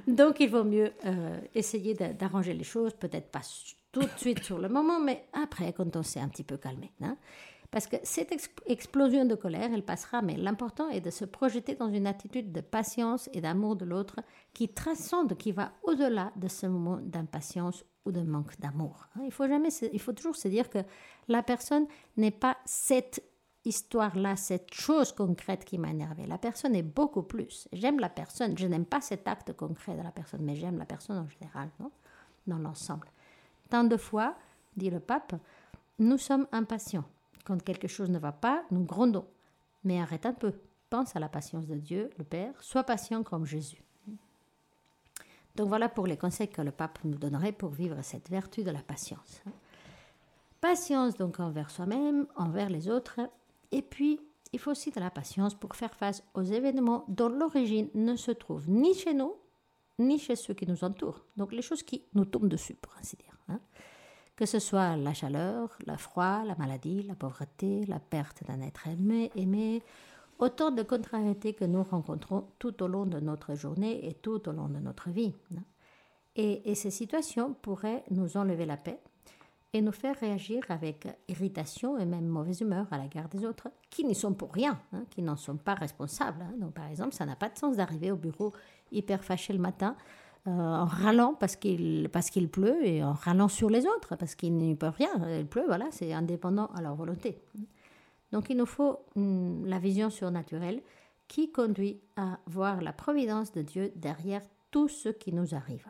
[0.07, 3.40] Donc il vaut mieux euh, essayer d'arranger les choses, peut-être pas
[3.92, 6.92] tout de suite sur le moment, mais après quand on s'est un petit peu calmé.
[7.02, 7.16] hein.
[7.77, 11.75] Parce que cette ex- explosion de colère, elle passera, mais l'important est de se projeter
[11.75, 14.17] dans une attitude de patience et d'amour de l'autre
[14.55, 19.07] qui transcende, qui va au-delà de ce moment d'impatience ou de manque d'amour.
[19.15, 19.21] hein.
[19.27, 20.79] Il faut il faut toujours se dire que
[21.29, 21.87] la personne
[22.17, 23.23] n'est pas cette
[23.67, 26.25] histoire-là, cette chose concrète qui m'a énervé.
[26.27, 27.69] La personne est beaucoup plus.
[27.75, 28.57] J'aime la personne.
[28.57, 31.69] Je n'aime pas cet acte concret de la personne, mais j'aime la personne en général,
[32.47, 33.12] dans l'ensemble.
[33.69, 34.35] Tant de fois,
[34.79, 35.35] dit le pape,
[35.99, 37.05] nous sommes impatients.
[37.47, 39.25] Quand quelque chose ne va pas, nous grondons.
[39.85, 40.53] Mais arrête un peu.
[40.91, 42.53] Pense à la patience de Dieu, le Père.
[42.61, 43.83] Sois patient comme Jésus.
[45.55, 48.71] Donc voilà pour les conseils que le pape nous donnerait pour vivre cette vertu de
[48.71, 49.43] la patience.
[50.61, 53.21] Patience donc envers soi-même, envers les autres.
[53.71, 54.21] Et puis,
[54.53, 58.33] il faut aussi de la patience pour faire face aux événements dont l'origine ne se
[58.33, 59.35] trouve ni chez nous,
[60.01, 61.25] ni chez ceux qui nous entourent.
[61.37, 63.59] Donc les choses qui nous tombent dessus, pour ainsi dire.
[64.37, 68.87] Que ce soit la chaleur, le froid, la maladie, la pauvreté, la perte d'un être
[68.87, 69.83] aimé, aimé,
[70.38, 74.53] autant de contrariétés que nous rencontrons tout au long de notre journée et tout au
[74.53, 75.33] long de notre vie.
[76.37, 79.01] Et, ces situations pourraient nous enlever la paix
[79.72, 84.05] et nous faire réagir avec irritation et même mauvaise humeur à l'égard des autres, qui
[84.05, 86.42] n'y sont pour rien, hein, qui n'en sont pas responsables.
[86.42, 86.55] hein.
[86.59, 88.53] Donc, par exemple, ça n'a pas de sens d'arriver au bureau
[88.92, 89.96] hyper fâché le matin,
[90.47, 94.35] euh, en râlant parce qu'il parce qu'il pleut et en râlant sur les autres parce
[94.35, 95.11] qu'ils n'y peuvent rien.
[95.39, 97.39] Il pleut, voilà, c'est indépendant à leur volonté.
[98.33, 100.83] Donc, il nous faut hum, la vision surnaturelle
[101.29, 105.87] qui conduit à voir la providence de Dieu derrière tout ce qui nous arrive.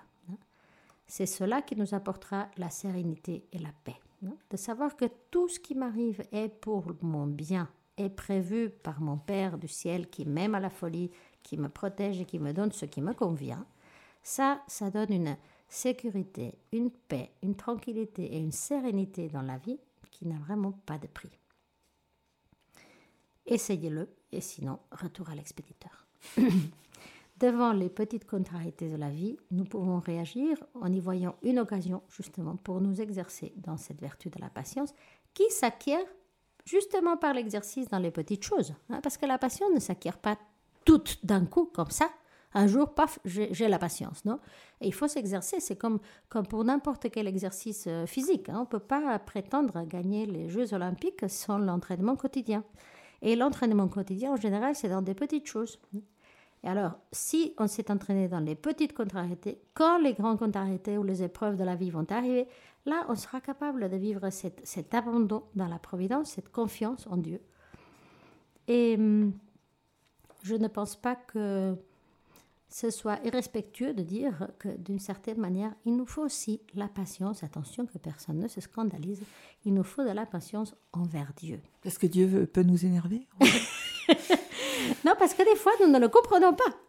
[1.06, 3.96] C'est cela qui nous apportera la sérénité et la paix.
[4.50, 9.16] De savoir que tout ce qui m'arrive est pour mon bien, est prévu par mon
[9.16, 11.10] Père du ciel qui m'aime à la folie,
[11.42, 13.64] qui me protège et qui me donne ce qui me convient.
[14.26, 15.36] Ça, ça donne une
[15.68, 19.78] sécurité, une paix, une tranquillité et une sérénité dans la vie
[20.10, 21.30] qui n'a vraiment pas de prix.
[23.46, 26.08] Essayez-le et sinon, retour à l'expéditeur.
[27.38, 32.02] Devant les petites contrariétés de la vie, nous pouvons réagir en y voyant une occasion
[32.08, 34.92] justement pour nous exercer dans cette vertu de la patience
[35.34, 36.04] qui s'acquiert
[36.64, 38.74] justement par l'exercice dans les petites choses.
[38.90, 40.36] hein, parce que la patience ne s'acquiert pas
[40.84, 42.10] toute d'un coup comme ça.
[42.58, 44.40] Un jour, paf, j'ai la patience, non?
[44.80, 45.60] Et il faut s'exercer.
[45.60, 45.98] C'est comme,
[46.30, 48.48] comme pour n'importe quel exercice euh, physique.
[48.48, 48.54] hein.
[48.56, 52.64] On ne peut pas prétendre gagner les Jeux olympiques sans l'entraînement quotidien.
[53.20, 55.78] Et l'entraînement quotidien, en général, c'est dans des petites choses.
[56.64, 61.02] Et alors, si on s'est entraîné dans les petites contrariétés, quand les grandes contrariétés ou
[61.02, 62.48] les épreuves de la vie vont arriver,
[62.86, 67.42] là, on sera capable de vivre cet abandon dans la providence, cette confiance en Dieu.
[68.66, 69.34] Et hum,
[70.42, 71.76] je ne pense pas que
[72.76, 77.42] ce soit irrespectueux de dire que d'une certaine manière, il nous faut aussi la patience.
[77.42, 79.22] Attention que personne ne se scandalise.
[79.64, 81.58] Il nous faut de la patience envers Dieu.
[81.86, 83.26] Est-ce que Dieu peut nous énerver?
[85.04, 86.85] Non, parce que des fois, nous ne le comprenons pas.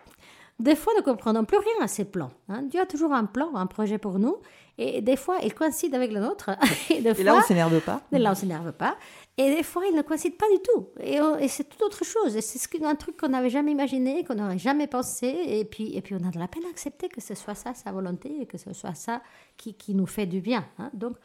[0.60, 2.32] Des fois, nous ne comprenons plus rien à ses plans.
[2.50, 2.64] Hein.
[2.64, 4.38] Dieu a toujours un plan, un projet pour nous.
[4.80, 6.50] Et des fois, il coïncide avec le nôtre.
[6.90, 8.02] Et, là, on ne s'énerve pas.
[8.12, 8.96] Et là, on ne s'énerve pas.
[9.38, 10.90] Et des fois, il ne coïncide pas du tout.
[11.00, 12.36] Et, c'est tout autre chose.
[12.36, 15.28] Et c'est un truc qu'on n'avait jamais imaginé, qu'on n'aurait jamais pensé.
[15.28, 17.76] Et puis, et puis, on a de la peine à accepter que ce soit ça,
[17.76, 19.22] sa volonté, et que ce soit ça
[19.58, 20.66] qui, qui nous fait du bien.
[20.80, 20.90] Hein.
[20.94, 21.18] Donc,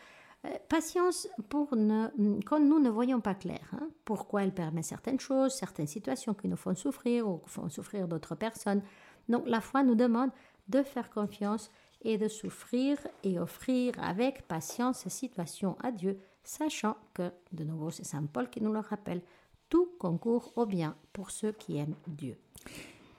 [0.44, 2.08] euh, patience pour ne,
[2.44, 3.60] quand nous ne voyons pas clair.
[3.72, 3.88] Hein.
[4.04, 8.34] Pourquoi elle permet certaines choses, certaines situations qui nous font souffrir ou font souffrir d'autres
[8.34, 8.82] personnes.
[9.28, 10.30] Donc, la foi nous demande
[10.68, 11.70] de faire confiance
[12.02, 17.90] et de souffrir et offrir avec patience ces situations à Dieu sachant que, de nouveau,
[17.90, 19.22] c'est Saint Paul qui nous le rappelle,
[19.68, 22.36] tout concourt au bien pour ceux qui aiment Dieu.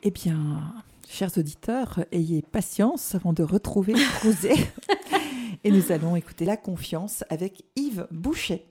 [0.04, 0.74] Eh bien,
[1.08, 4.54] chers auditeurs, ayez patience avant de retrouver Rosé.
[5.63, 8.66] et nous allons écouter La Confiance avec Yves Boucher.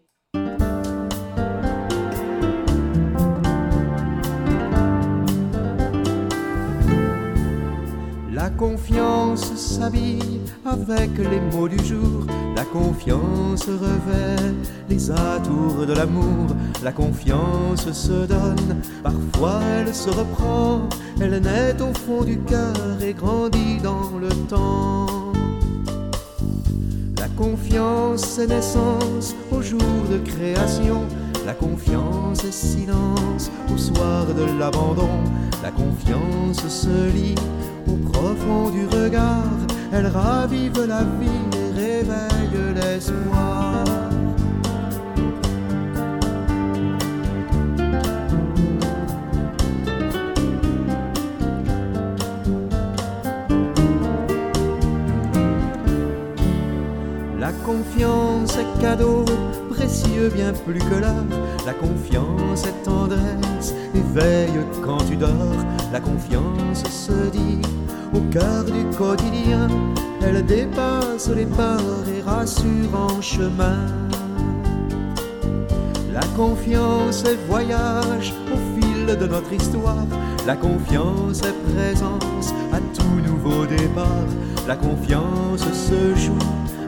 [8.63, 12.27] Confiance s'habille avec les mots du jour.
[12.55, 14.55] La confiance revêt
[14.89, 16.47] les atours de l'amour.
[16.85, 20.89] La confiance se donne, parfois elle se reprend.
[21.21, 25.33] Elle naît au fond du cœur et grandit dans le temps.
[27.19, 31.01] La confiance est naissance au jour de création.
[31.45, 35.25] La confiance est silence au soir de l'abandon.
[35.63, 37.35] La confiance se lit
[37.89, 39.45] au profond du regard,
[39.93, 41.29] elle ravive la vie
[41.59, 43.85] et réveille l'espoir.
[57.41, 59.25] La confiance est cadeau
[60.35, 61.67] bien plus que.
[61.67, 65.31] La confiance est tendresse, éveille quand tu dors.
[65.93, 67.61] La confiance se dit
[68.15, 69.69] au cœur du quotidien.
[70.25, 73.87] Elle dépasse les peurs et rassure en chemin.
[76.13, 80.07] La confiance est voyage au fil de notre histoire.
[80.47, 84.29] La confiance est présence à tout nouveau départ.
[84.69, 86.39] La confiance se joue,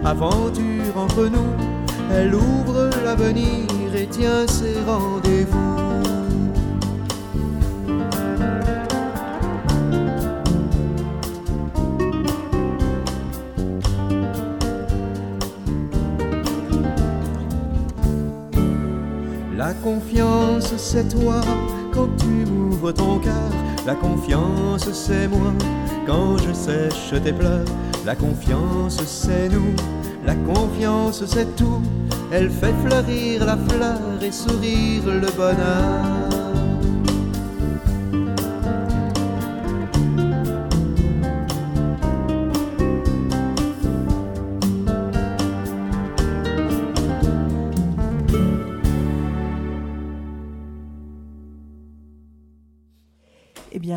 [0.04, 1.73] aventure entre nous.
[2.12, 5.74] Elle ouvre l'avenir et tient ses rendez-vous.
[19.56, 21.40] La confiance, c'est toi
[21.92, 23.32] quand tu m'ouvres ton cœur.
[23.86, 25.52] La confiance, c'est moi
[26.06, 27.64] quand je sèche tes pleurs.
[28.04, 29.74] La confiance, c'est nous.
[30.26, 31.82] La confiance, c'est tout.
[32.32, 36.24] Elle fait fleurir la fleur et sourire le bonheur.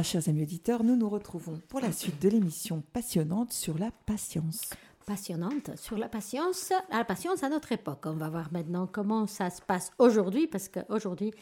[0.07, 4.69] chers amis auditeurs, nous nous retrouvons pour la suite de l'émission passionnante sur la patience.
[5.07, 8.03] Passionnante sur la patience, la patience à notre époque.
[8.07, 11.33] On va voir maintenant comment ça se passe aujourd'hui, parce qu'aujourd'hui,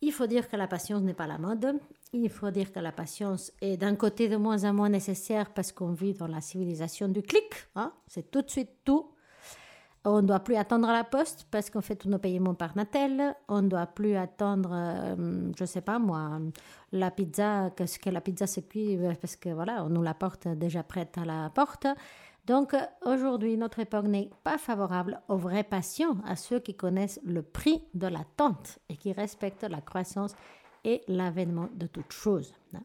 [0.00, 1.78] il faut dire que la patience n'est pas la mode.
[2.14, 5.72] Il faut dire que la patience est d'un côté de moins en moins nécessaire parce
[5.72, 7.68] qu'on vit dans la civilisation du clic.
[7.74, 7.92] Hein.
[8.06, 9.10] C'est tout de suite tout
[10.08, 12.76] on ne doit plus attendre à la poste parce qu'on fait tous nos paiements par
[12.76, 13.34] Natel.
[13.48, 16.38] On ne doit plus attendre, euh, je ne sais pas moi,
[16.92, 20.14] la pizza, que, que la pizza se cuit euh, parce que voilà, on nous la
[20.14, 21.88] porte déjà prête à la porte.
[22.46, 27.42] Donc aujourd'hui, notre époque n'est pas favorable aux vrais patients, à ceux qui connaissent le
[27.42, 30.34] prix de l'attente et qui respectent la croissance
[30.84, 32.54] et l'avènement de toutes choses.
[32.74, 32.82] Hein.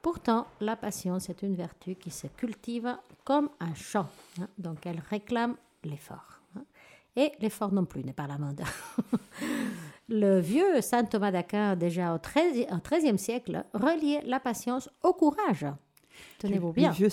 [0.00, 4.06] Pourtant, la patience est une vertu qui se cultive comme un champ.
[4.58, 6.40] Donc elle réclame l'effort.
[7.16, 8.62] Et l'effort non plus n'est pas la mode.
[10.08, 15.66] le vieux saint Thomas d'Aquin, déjà au XIIIe siècle, reliait la patience au courage.
[16.38, 16.90] Tenez-vous bien.
[16.90, 17.08] Le vieux,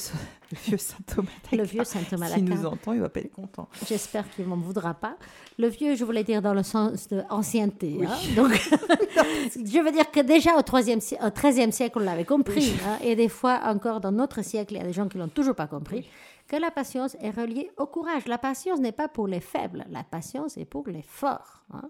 [0.51, 3.33] le vieux saint Thomas Le vieux saint Thomas S'il nous entend, il va pas être
[3.33, 3.67] content.
[3.85, 5.17] J'espère qu'il ne m'en voudra pas.
[5.59, 7.99] Le vieux, je voulais dire dans le sens de ancienneté.
[8.05, 8.15] Hein.
[8.35, 12.73] Donc, je veux dire que déjà au, au XIIIe siècle, on l'avait compris.
[12.85, 15.27] Hein, et des fois, encore dans notre siècle, il y a des gens qui l'ont
[15.27, 16.07] toujours pas compris.
[16.47, 18.25] Que la patience est reliée au courage.
[18.27, 19.85] La patience n'est pas pour les faibles.
[19.89, 21.63] La patience est pour les forts.
[21.73, 21.89] Hein.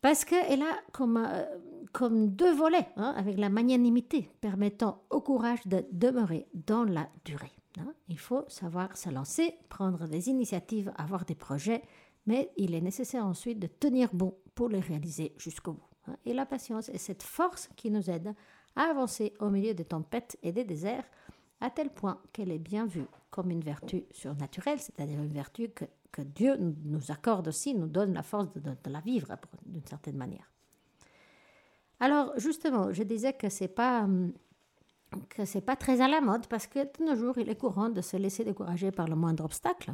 [0.00, 1.44] Parce qu'elle a comme, euh,
[1.92, 7.52] comme deux volets, hein, avec la magnanimité permettant au courage de demeurer dans la durée.
[7.78, 7.92] Hein.
[8.08, 11.82] Il faut savoir se lancer, prendre des initiatives, avoir des projets,
[12.26, 15.88] mais il est nécessaire ensuite de tenir bon pour les réaliser jusqu'au bout.
[16.08, 16.16] Hein.
[16.24, 18.34] Et la patience est cette force qui nous aide
[18.76, 21.04] à avancer au milieu des tempêtes et des déserts,
[21.60, 25.84] à tel point qu'elle est bien vue comme une vertu surnaturelle, c'est-à-dire une vertu que
[26.12, 30.50] que Dieu nous accorde aussi, nous donne la force de, la vivre d'une certaine manière.
[32.00, 34.08] Alors justement, je disais que c'est pas
[35.28, 37.88] que c'est pas très à la mode parce que de nos jours, il est courant
[37.88, 39.92] de se laisser décourager par le moindre obstacle.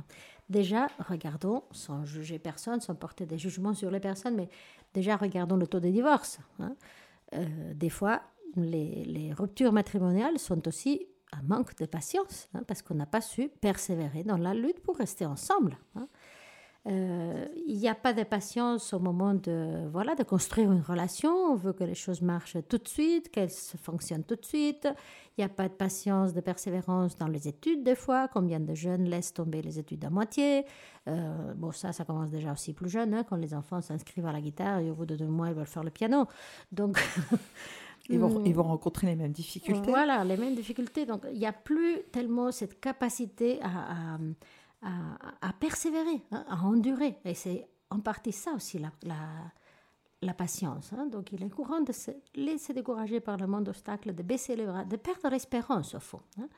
[0.51, 4.49] Déjà, regardons, sans juger personne, sans porter des jugements sur les personnes, mais
[4.93, 6.39] déjà regardons le taux de divorce.
[6.61, 6.77] Hein.
[7.35, 8.23] Euh, des fois,
[8.57, 13.49] les, ruptures matrimoniales sont aussi un manque de patience, hein, parce qu'on n'a pas su
[13.49, 15.77] persévérer dans la lutte pour rester ensemble.
[15.97, 16.09] Hein.
[16.89, 21.33] Euh, il n'y a pas de patience au moment de, voilà, de construire une relation.
[21.33, 24.87] On veut que les choses marchent tout de suite, qu'elles fonctionnent tout de suite.
[25.37, 28.29] Il n'y a pas de patience, de persévérance dans les études, des fois.
[28.29, 30.65] Combien de jeunes laissent tomber les études à moitié?
[31.09, 34.33] Euh, Bon, ça, ça commence déjà aussi plus jeune, hein, quand les enfants s'inscrivent à
[34.33, 36.27] la guitare et au bout de deux mois, ils veulent faire le piano.
[36.71, 36.99] Donc.
[38.09, 39.91] Ils vont, ils vont rencontrer les mêmes difficultés.
[39.91, 41.07] Voilà, les mêmes difficultés.
[41.07, 44.19] Donc, il n'y a plus tellement cette capacité à,
[44.83, 44.89] à,
[45.41, 47.17] à, persévérer, hein, à endurer.
[47.25, 49.17] Et c'est en partie ça aussi, la, la,
[50.23, 50.93] la patience.
[50.93, 51.07] Hein.
[51.07, 54.67] Donc, il est courant de se laisser décourager par le monde d'obstacles, de baisser les
[54.67, 56.21] bras, de perdre l'espérance, au fond.
[56.39, 56.49] Hein.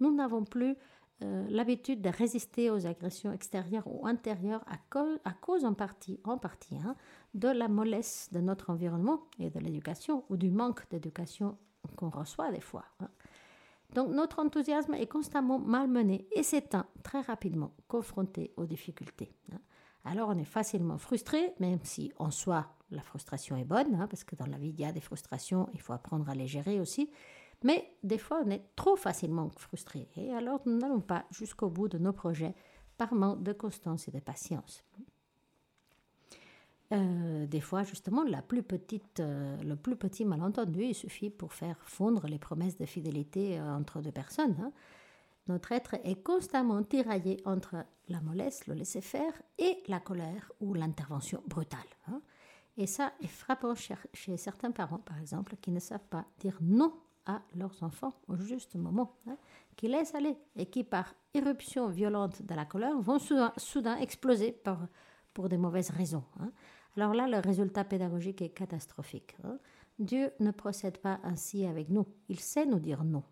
[0.00, 0.76] Nous n'avons plus
[1.22, 6.20] euh, l'habitude de résister aux agressions extérieures ou intérieures à, cause, à cause en partie,
[6.24, 6.94] en partie hein,
[7.36, 11.58] de la mollesse de notre environnement et de l'éducation ou du manque d'éducation
[11.96, 12.84] qu'on reçoit des fois.
[13.00, 13.08] Hein.
[13.94, 19.32] Donc notre enthousiasme est constamment malmené et s'éteint très rapidement, confronté aux difficultés.
[19.52, 19.58] Hein.
[20.04, 24.34] Alors on est facilement frustré, même si en soi la frustration est bonne, parce que
[24.34, 27.10] dans la vie il y a des frustrations, il faut apprendre à les gérer aussi.
[27.64, 31.88] Mais des fois, on est trop facilement frustré et alors nous n'allons pas jusqu'au bout
[31.88, 32.54] de nos projets
[32.96, 34.84] par manque de constance et de patience.
[36.92, 42.78] Euh, des fois, justement, euh, le plus petit malentendu, suffit pour faire fondre les promesses
[42.78, 44.56] de fidélité euh, entre deux personnes.
[44.60, 44.72] Hein.
[45.48, 51.42] Notre être est constamment tiraillé entre la mollesse, le laisser-faire, et la colère ou l'intervention
[51.46, 51.80] brutale.
[52.08, 52.20] Hein.
[52.76, 56.92] Et ça est frappant chez certains parents, par exemple, qui ne savent pas dire non
[57.24, 59.36] à leurs enfants au juste moment, hein,
[59.76, 64.56] qui laissent aller et qui, par éruption violente de la colère, vont soudain, exploser
[65.34, 66.24] pour des mauvaises raisons.
[66.40, 66.50] Hein.
[66.96, 69.36] Alors là, le résultat pédagogique est catastrophique.
[69.44, 69.58] Hein.
[69.98, 72.06] Dieu ne procède pas ainsi avec nous.
[72.28, 73.22] Il sait nous dire non.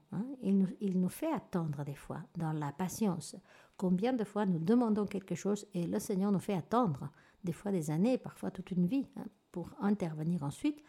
[0.43, 3.37] Il, nous, il nous fait attendre des fois, dans la patience.
[3.77, 7.11] Combien de fois nous demandons quelque chose et le Seigneur nous fait attendre,
[7.43, 9.07] des fois des années, parfois toute une vie,
[9.53, 10.83] pour intervenir ensuite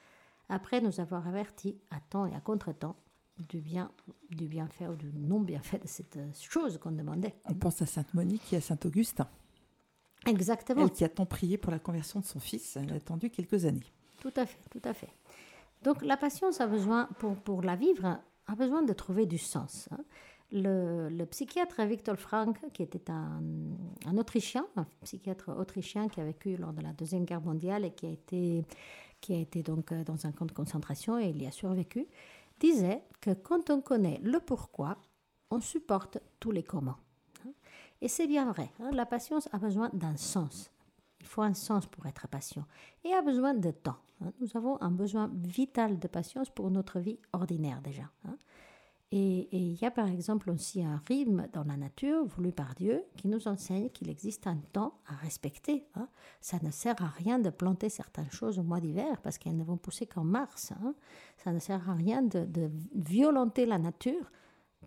[0.50, 2.96] après nous avoir avertis à temps et à contre-temps
[3.38, 3.92] du bien,
[4.30, 7.36] du bienfait ou du non-bienfait de cette chose qu'on demandait.
[7.50, 9.28] On pense à Sainte Monique et à Saint Augustin.
[10.26, 10.84] Exactement.
[10.84, 13.66] Elle qui a tant prié pour la conversion de son fils, elle a attendu quelques
[13.66, 13.86] années.
[14.20, 15.10] Tout à fait, tout à fait.
[15.84, 19.88] Donc la patience a besoin, pour, pour la vivre, a besoin de trouver du sens.
[19.92, 20.04] Hein.
[20.52, 23.42] Le, le, psychiatre Viktor Frank, qui était un,
[24.06, 27.92] un, Autrichien, un psychiatre autrichien qui a vécu lors de la Deuxième Guerre mondiale et
[27.92, 28.64] qui a été
[29.22, 32.06] qui a été donc euh, dans un camp de concentration et il y a survécu,
[32.60, 34.98] disait que quand on connaît le pourquoi,
[35.50, 36.98] on supporte tous les comment.
[37.96, 38.00] Hein.
[38.02, 40.72] Et c'est bien vrai, hein, la patience a besoin d'un sens.
[41.20, 42.66] Il faut un sens pour être patient
[43.04, 43.98] et a besoin de temps.
[44.22, 44.32] Hein.
[44.40, 48.04] Nous avons un besoin vital de patience pour notre vie ordinaire déjà.
[49.12, 53.04] Et, il y a par exemple aussi un rythme dans la nature voulu par Dieu
[53.16, 55.86] qui nous enseigne qu'il existe un temps à respecter.
[55.96, 56.10] Hein.
[56.42, 59.64] Ça ne sert à rien de planter certaines choses au mois d'hiver parce qu'elles ne
[59.64, 60.74] vont pousser qu'en mars.
[60.84, 60.96] Hein.
[61.38, 64.32] Ça ne sert à rien de, violenter la nature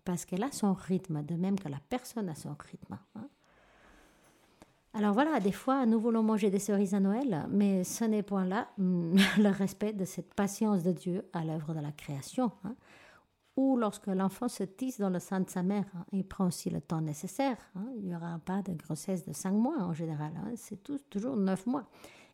[0.04, 2.98] parce qu'elle a son rythme, de même que la personne a son rythme.
[3.14, 3.28] Hein.
[4.94, 8.44] Alors voilà, des fois, nous voulons manger des cerises à Noël, mais ce n'est point
[8.44, 12.50] là le respect de cette patience de Dieu à l'œuvre de la création
[13.58, 16.70] ou lorsque l'enfant se tisse dans le sein de sa mère, hein, il prend aussi
[16.70, 17.56] le temps nécessaire.
[17.74, 17.88] Hein.
[17.96, 20.52] il n'y aura pas de grossesse de cinq mois en général, hein.
[20.54, 21.84] c'est toujours neuf mois.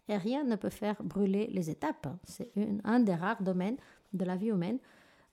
[0.06, 2.08] Et rien ne peut faire brûler les étapes.
[2.24, 2.52] C'est
[2.84, 3.78] un des rares domaines
[4.12, 4.78] de la vie humaine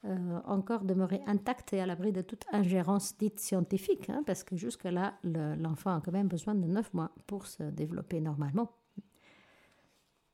[0.03, 4.55] euh, encore demeurer intact et à l'abri de toute ingérence dite scientifique, hein, parce que
[4.55, 8.71] jusque-là, l'enfant a quand même besoin de 9 mois pour se développer normalement.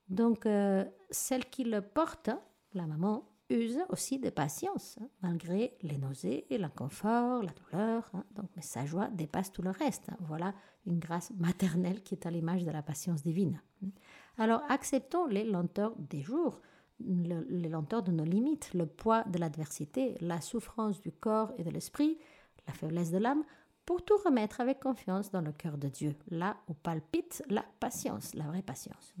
[0.08, 2.30] Donc, euh, celle qui le porte,
[2.72, 8.10] la maman, use aussi de patience, hein, malgré les nausées, l'inconfort, la douleur.
[8.14, 8.24] Hein.
[8.34, 10.08] donc, mais sa joie dépasse tout le reste.
[10.20, 10.54] Voilà
[10.86, 13.60] une grâce maternelle qui est à l'image de la patience divine.
[14.38, 16.60] Alors, acceptons les lenteurs des jours
[17.00, 21.70] les lenteurs de nos limites, le poids de l'adversité, la souffrance du corps et de
[21.70, 22.18] l'esprit,
[22.66, 23.44] la faiblesse de l'âme,
[23.86, 28.34] pour tout remettre avec confiance dans le cœur de Dieu, là où palpite la patience,
[28.34, 29.14] la vraie patience.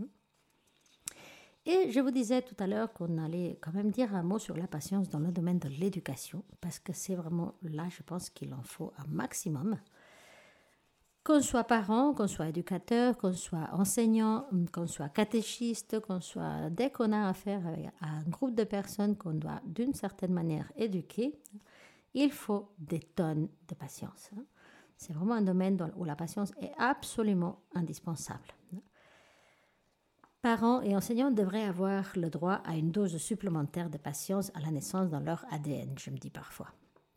[1.64, 4.56] Et je vous disais tout à l'heure qu'on allait quand même dire un mot sur
[4.56, 8.54] la patience dans le domaine de l'éducation, parce que c'est vraiment là, je pense qu'il
[8.54, 9.78] en faut un maximum.
[11.28, 16.90] Qu'on soit parent, qu'on soit éducateur, qu'on soit enseignant, qu'on soit catéchiste, qu'on soit dès
[16.90, 17.60] qu'on a affaire
[18.00, 21.38] à un groupe de personnes qu'on doit d'une certaine manière éduquer,
[22.14, 24.30] il faut des tonnes de patience.
[24.38, 24.42] Hein.
[24.96, 28.48] C'est vraiment un domaine où la patience est absolument indispensable.
[30.40, 34.70] Parents et enseignants devraient avoir le droit à une dose supplémentaire de patience à la
[34.70, 36.68] naissance dans leur ADN, je me dis parfois.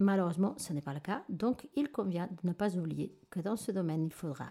[0.02, 3.56] Malheureusement, ce n'est pas le cas, donc il convient de ne pas oublier que dans
[3.56, 4.46] ce domaine, il faudra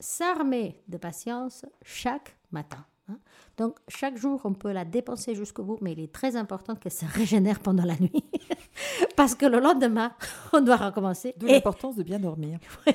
[0.00, 2.84] s'armer de patience chaque matin.
[3.08, 3.18] Hein.
[3.56, 6.90] Donc chaque jour, on peut la dépenser jusqu'au bout, mais il est très important qu'elle
[6.90, 8.24] se régénère pendant la nuit,
[9.16, 10.10] parce que le lendemain,
[10.52, 11.34] on doit recommencer.
[11.36, 12.58] D'où l'importance de bien dormir.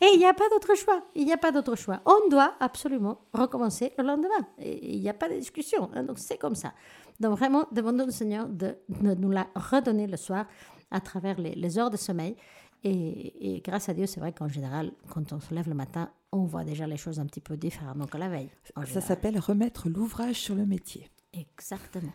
[0.00, 1.02] Et il n'y a pas d'autre choix.
[1.16, 2.00] Il n'y a pas d'autre choix.
[2.06, 4.46] On doit absolument recommencer le lendemain.
[4.60, 5.90] Il n'y a pas de discussion.
[5.94, 6.04] Hein.
[6.04, 6.74] Donc c'est comme ça.
[7.18, 10.46] Donc vraiment, demandons au Seigneur de, de nous la redonner le soir
[10.90, 12.36] à travers les, heures de sommeil.
[12.82, 16.44] Et, grâce à Dieu, c'est vrai qu'en général, quand on se lève le matin, on
[16.44, 18.50] voit déjà les choses un petit peu différemment que la veille.
[18.86, 21.08] Ça s'appelle remettre l'ouvrage sur le métier.
[21.32, 22.12] Exactement.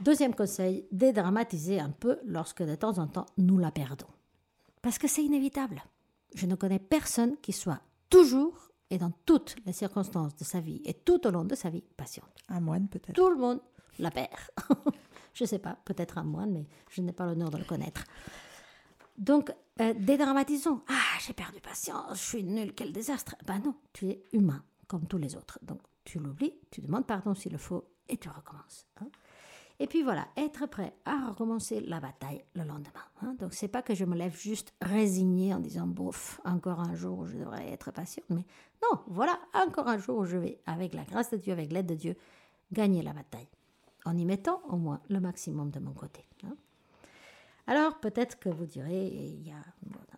[0.00, 4.06] Deuxième conseil, dédramatiser un peu lorsque de temps en temps nous la perdons.
[4.80, 5.82] Parce que c'est inévitable.
[6.34, 10.80] Je ne connais personne qui soit toujours et dans toutes les circonstances de sa vie
[10.84, 12.30] et tout au long de sa vie patiente.
[12.48, 13.14] Un moine peut-être.
[13.14, 13.60] Tout le monde
[13.98, 14.28] la perd.
[15.38, 18.02] Je ne sais pas, peut-être un moine, mais je n'ai pas l'honneur de le connaître.
[19.18, 20.82] Donc, euh, dédramatisons.
[20.88, 23.36] Ah, j'ai perdu patience, je suis nul, quel désastre.
[23.46, 25.60] Ben non, tu es humain, comme tous les autres.
[25.62, 28.88] Donc, tu l'oublies, tu demandes pardon s'il le faut, et tu recommences.
[29.00, 29.06] Hein.
[29.78, 33.06] Et puis voilà, être prêt à recommencer la bataille le lendemain.
[33.22, 33.36] Hein.
[33.38, 37.16] Donc c'est pas que je me lève juste résigné en disant bof, encore un jour
[37.16, 38.44] où je devrais être patient, mais
[38.82, 41.86] non, voilà, encore un jour où je vais, avec la grâce de Dieu, avec l'aide
[41.86, 42.16] de Dieu,
[42.72, 43.46] gagner la bataille
[44.04, 46.24] en y mettant au moins le maximum de mon côté.
[46.44, 46.56] Hein.
[47.66, 49.62] Alors peut-être que vous direz, il y a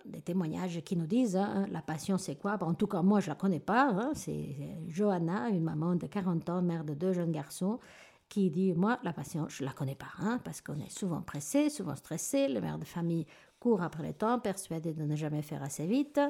[0.07, 2.57] des témoignages qui nous disent, hein, la passion c'est quoi?
[2.63, 3.91] En tout cas, moi je la connais pas.
[3.91, 4.13] Hein.
[4.15, 4.57] c'est
[4.89, 7.81] Johanna, une maman de 40 ans, mère de deux jeunes garçons,
[8.29, 11.97] qui dit, moi la passion je la connais pas, parce qu'on est souvent pressé, souvent
[11.97, 13.27] stressé, le mère de famille
[13.61, 16.21] court après le temps, persuadé de ne jamais faire assez vite,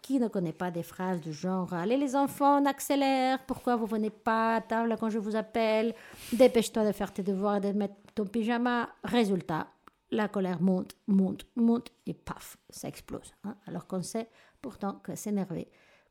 [0.00, 3.86] qui ne connaît pas des phrases du genre Allez les enfants, on accélère, pourquoi vous
[3.86, 5.94] venez pas à table quand je vous appelle?
[6.32, 8.88] Dépêche-toi de faire tes devoirs et de mettre ton pyjama.
[9.04, 9.66] Résultat,
[10.10, 13.34] la colère monte, monte, monte et paf, ça explose.
[13.44, 13.56] Hein.
[13.66, 14.28] Alors qu'on sait
[14.62, 15.68] pourtant que s'énerver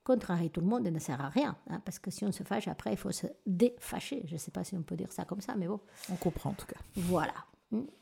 [0.08, 1.58] contrarie tout le monde et ne sert à rien.
[1.70, 4.24] Hein, parce que si on se fâche, après, il faut se défâcher.
[4.26, 5.82] Je ne sais pas si on peut dire ça comme ça, mais bon.
[6.10, 6.80] On comprend en tout cas.
[6.96, 7.34] Voilà.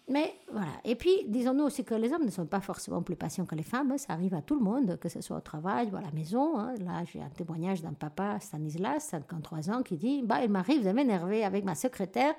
[0.08, 0.72] Mais voilà.
[0.84, 3.64] Et puis, disons-nous aussi que les hommes ne sont pas forcément plus patients que les
[3.64, 3.98] femmes.
[3.98, 6.60] Ça arrive à tout le monde, que ce soit au travail ou à la maison.
[6.60, 6.76] Hein.
[6.82, 10.92] Là, j'ai un témoignage d'un papa, Stanislas, 53 ans, qui dit bah, Il m'arrive de
[10.92, 12.36] m'énerver avec ma secrétaire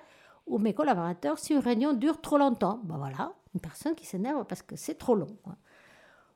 [0.46, 2.80] ou mes collaborateurs si une réunion dure trop longtemps.
[2.84, 5.36] Bah voilà, une personne qui s'énerve parce que c'est trop long.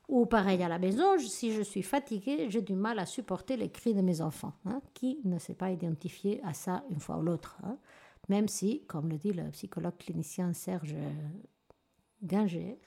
[0.09, 3.70] Ou pareil à la maison, si je suis fatiguée, j'ai du mal à supporter les
[3.70, 4.55] cris de mes enfants.
[4.66, 4.80] Hein.
[4.93, 7.76] Qui ne s'est pas identifié à ça une fois ou l'autre hein
[8.31, 10.95] même si, comme le dit le psychologue clinicien Serge
[12.22, 12.78] Ginger,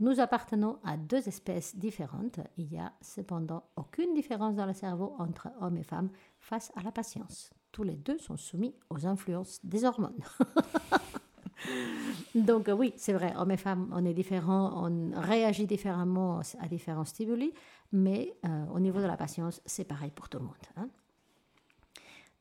[0.00, 2.40] nous appartenons à deux espèces différentes.
[2.56, 6.08] Il n'y a cependant aucune différence dans le cerveau entre hommes et femmes
[6.40, 7.50] face à la patience.
[7.72, 10.18] Tous les deux sont soumis aux influences des hormones.
[12.34, 17.04] Donc oui, c'est vrai, hommes et femmes, on est différents, on réagit différemment à différents
[17.04, 17.52] stimuli,
[17.92, 20.54] mais euh, au niveau de la patience, c'est pareil pour tout le monde.
[20.76, 20.88] Hein.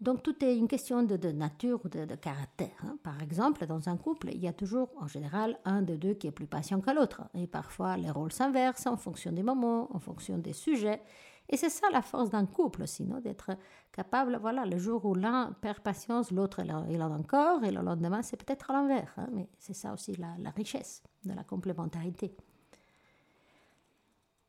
[0.02, 2.76] Donc tout est une question de, nature ou de, caractère.
[2.84, 2.98] Hein.
[3.02, 6.28] Par exemple, dans un couple, il y a toujours en général un des deux qui
[6.28, 7.24] est plus patient que l'autre.
[7.34, 11.02] Et parfois, les rôles s'inversent en fonction des moments, en fonction des sujets.
[11.48, 13.52] Et c'est ça la force d'un couple sinon d'être
[13.92, 17.82] capable, voilà, le jour où l'un perd patience, l'autre il en a encore, et le
[17.82, 18.80] lendemain c'est peut-être à.
[18.80, 19.28] Hein.
[19.32, 22.36] Mais c'est ça aussi la richesse de la complémentarité.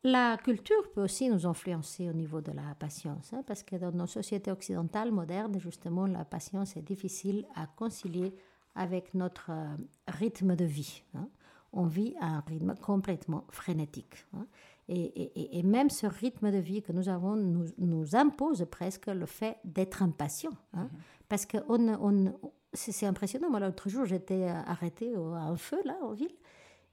[0.09, 3.91] La culture peut aussi nous influencer au niveau de la patience, hein, parce que dans
[3.91, 8.33] nos sociétés occidentales modernes, justement, la patience est difficile à concilier
[8.77, 9.67] avec notre euh,
[10.07, 11.03] rythme de vie.
[11.15, 11.29] hein.
[11.73, 14.27] On vit à un rythme complètement frénétique.
[14.35, 14.47] hein.
[14.89, 19.09] Et, et- et même ce rythme de vie que nous avons nous, nous impose presque
[19.09, 20.53] le fait d'être impatient.
[20.75, 20.89] hein.
[21.29, 22.33] Parce que on, on-
[22.73, 23.51] c'est impressionnant.
[23.51, 26.37] Moi, l'autre jour, j'étais euh, arrêtée à un feu, là, en ville.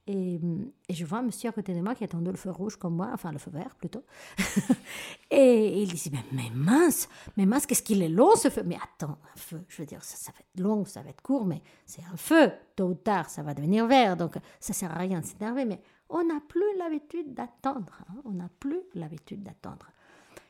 [0.06, 2.52] Et, hum, et je vois un monsieur à côté de moi qui attendait le feu
[2.52, 4.04] rouge comme moi, enfin le feu vert plutôt.
[5.32, 8.64] et, il dit mais, mince, mais mince, qu'est-ce qu'il est long ce feu?
[8.66, 11.22] Mais attends, un feu, je veux dire, ça, ça va être long, ça va être
[11.22, 12.52] court, mais c'est un feu.
[12.76, 15.64] Tôt ou tard, ça va devenir vert, donc ça sert à rien de s'énerver.
[15.64, 15.80] Mais
[16.10, 18.04] on n'a plus l'habitude d'attendre.
[18.10, 19.88] hein, on n'a plus l'habitude d'attendre.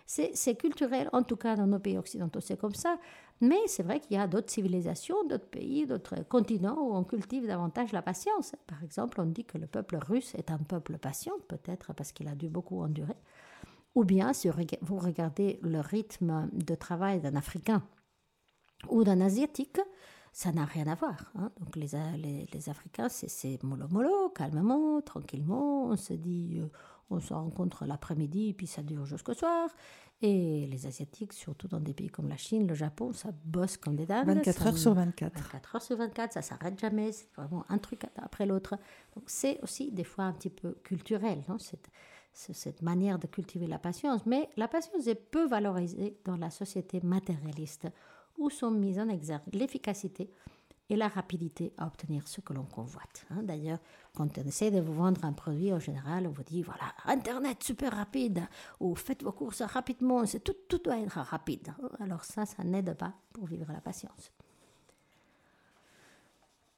[0.06, 3.00] C'est culturel, en tout cas dans nos pays occidentaux, c'est comme ça.
[3.42, 7.48] Mais c'est vrai qu'il y a d'autres civilisations, d'autres pays, d'autres continents où on cultive
[7.48, 8.56] davantage la patience.
[8.68, 12.28] Par exemple, on dit que le peuple russe est un peuple patient, peut-être parce qu'il
[12.28, 13.16] a dû beaucoup endurer.
[13.96, 14.50] Ou bien, si
[14.82, 17.84] vous regardez le rythme de travail d'un Africain
[18.90, 19.80] ou d'un Asiatique,
[20.32, 21.32] ça n'a rien à voir.
[21.36, 21.52] hein.
[21.60, 21.88] Donc les,
[22.52, 25.86] les, Africains, c'est- c'est mollo mollo, calmement, tranquillement.
[25.86, 26.68] On se dit, euh,
[27.14, 29.70] on se rencontre l'après-midi, puis ça dure jusqu'au soir.
[30.22, 33.96] Et les Asiatiques, surtout dans des pays comme la Chine, le Japon, ça bosse comme
[33.98, 34.26] des dingues.
[34.28, 35.34] 24 Ça- heures sur 24.
[35.38, 38.76] 24 heures sur 24, ça s'arrête jamais, c'est vraiment un truc après l'autre.
[39.16, 41.90] Donc c'est aussi des fois un petit peu culturel, non, cette,
[42.34, 44.26] ce- cette manière de cultiver la patience.
[44.26, 47.88] Mais la patience est peu valorisée dans la société matérialiste,
[48.38, 50.30] où sont mises en exergue l'efficacité
[50.94, 53.26] et la rapidité à obtenir ce que l'on convoite.
[53.32, 53.42] hein.
[53.44, 53.80] D'ailleurs,
[54.16, 57.64] quand on essaie de vous vendre un produit, en général, on vous dit, voilà, Internet
[57.64, 58.44] super rapide,
[58.80, 61.74] ou faites vos courses rapidement, tout, tout doit être rapide.
[62.00, 64.32] Alors ça, ça n'aide pas pour vivre la patience.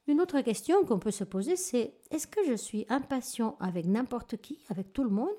[0.07, 4.37] Une autre question qu'on peut se poser, c'est est-ce que je suis impatient avec n'importe
[4.37, 5.29] qui, avec tout le monde,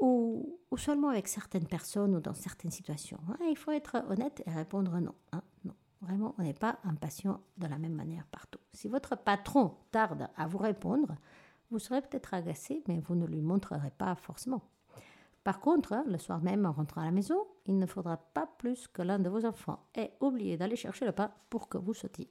[0.00, 3.36] ou, seulement avec certaines personnes ou dans certaines situations hein?
[3.50, 5.14] Il faut être honnête et répondre non.
[5.32, 5.42] hein.
[6.38, 8.58] On n'est pas impatient de la même manière partout.
[8.72, 11.16] Si votre patron tarde à vous répondre,
[11.70, 14.62] vous serez peut-être agacé, mais vous ne lui montrerez pas forcément.
[15.44, 18.88] Par contre, le soir même, en rentrant à la maison, il ne faudra pas plus
[18.88, 22.28] que l'un de vos enfants ait oublié d'aller chercher le pain pour que vous sautiez.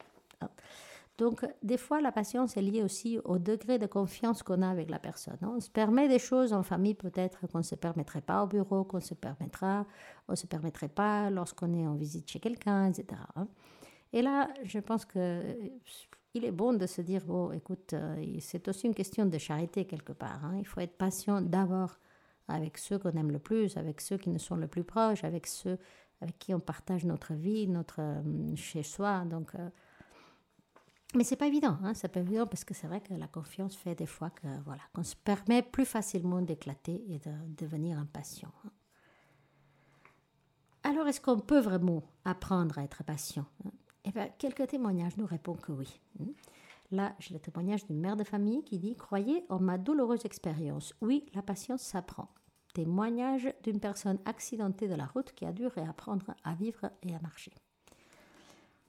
[1.19, 4.89] Donc, des fois, la patience est liée aussi au degré de confiance qu'on a avec
[4.89, 5.37] la personne.
[5.41, 5.51] hein.
[5.57, 8.85] On se permet des choses en famille peut-être qu'on ne se permettrait pas au bureau,
[8.85, 9.85] qu'on se permettra,
[10.29, 13.19] on ne se permettrait pas lorsqu'on est en visite chez quelqu'un, etc.
[13.35, 13.49] hein.
[14.13, 15.53] Et là, je pense que euh,
[16.35, 20.13] est bon de se dire, oh, écoute, euh, c'est aussi une question de charité quelque
[20.13, 20.45] part.
[20.45, 20.55] hein.
[20.57, 21.99] Il faut être patient d'abord
[22.47, 25.47] avec ceux qu'on aime le plus, avec ceux qui nous sont le plus proches, avec
[25.47, 25.77] ceux
[26.21, 29.25] avec qui on partage notre vie, notre euh, chez soi.
[29.25, 29.51] Donc,
[31.15, 33.75] mais c'est pas évident, hein, c'est pas évident parce que c'est vrai que la confiance
[33.75, 38.51] fait des fois que voilà qu'on se permet plus facilement d'éclater et de devenir impatient.
[38.65, 38.71] hein.
[40.83, 43.71] Alors, est-ce qu'on peut vraiment apprendre à être patient hein?
[44.05, 45.99] Eh bien, quelques témoignages nous répondent que oui.
[46.21, 46.25] hein.
[46.91, 50.95] Là, j'ai le témoignage d'une mère de famille qui dit Croyez en ma douloureuse expérience.
[51.01, 52.29] Oui, la patience s'apprend.
[52.73, 57.19] Témoignage d'une personne accidentée de la route qui a dû réapprendre à vivre et à
[57.19, 57.51] marcher.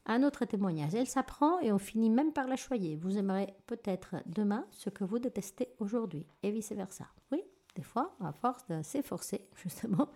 [0.07, 0.95] Un autre témoignage.
[0.95, 2.97] Elle s'apprend et on finit même par la choyer.
[2.97, 7.07] Vous aimerez peut-être demain ce que vous détestez aujourd'hui et vice-versa.
[7.33, 7.43] Oui,
[7.77, 10.09] des fois, à force de s'efforcer, justement,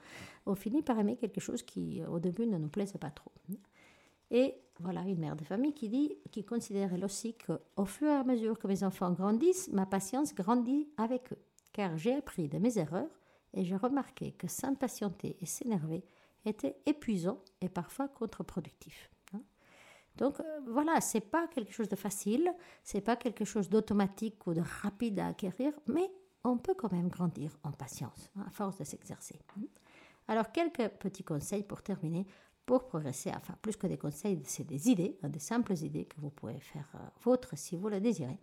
[0.46, 3.32] on finit par aimer quelque chose qui, au début, ne nous plaisait pas trop.
[4.30, 8.14] Et voilà une mère de famille qui dit, qui considère elle aussi qu'au fur et
[8.14, 11.38] à mesure que mes enfants grandissent, ma patience grandit avec eux,
[11.72, 13.10] car j'ai appris de mes erreurs
[13.52, 16.04] et j'ai remarqué que s'impatienter et s'énerver
[16.44, 19.13] était épuisant et parfois contre-productif.
[20.16, 22.52] Donc euh, voilà, c'est pas quelque chose de facile,
[22.82, 26.10] c'est pas quelque chose d'automatique ou de rapide à acquérir, mais
[26.44, 29.40] on peut quand même grandir en patience hein, à force de s'exercer.
[29.56, 29.62] hein.
[30.28, 32.26] Alors quelques petits conseils pour terminer
[32.64, 36.18] pour progresser, enfin plus que des conseils, c'est des idées, hein, des simples idées que
[36.20, 38.38] vous pouvez faire euh, vôtres si vous le désirez.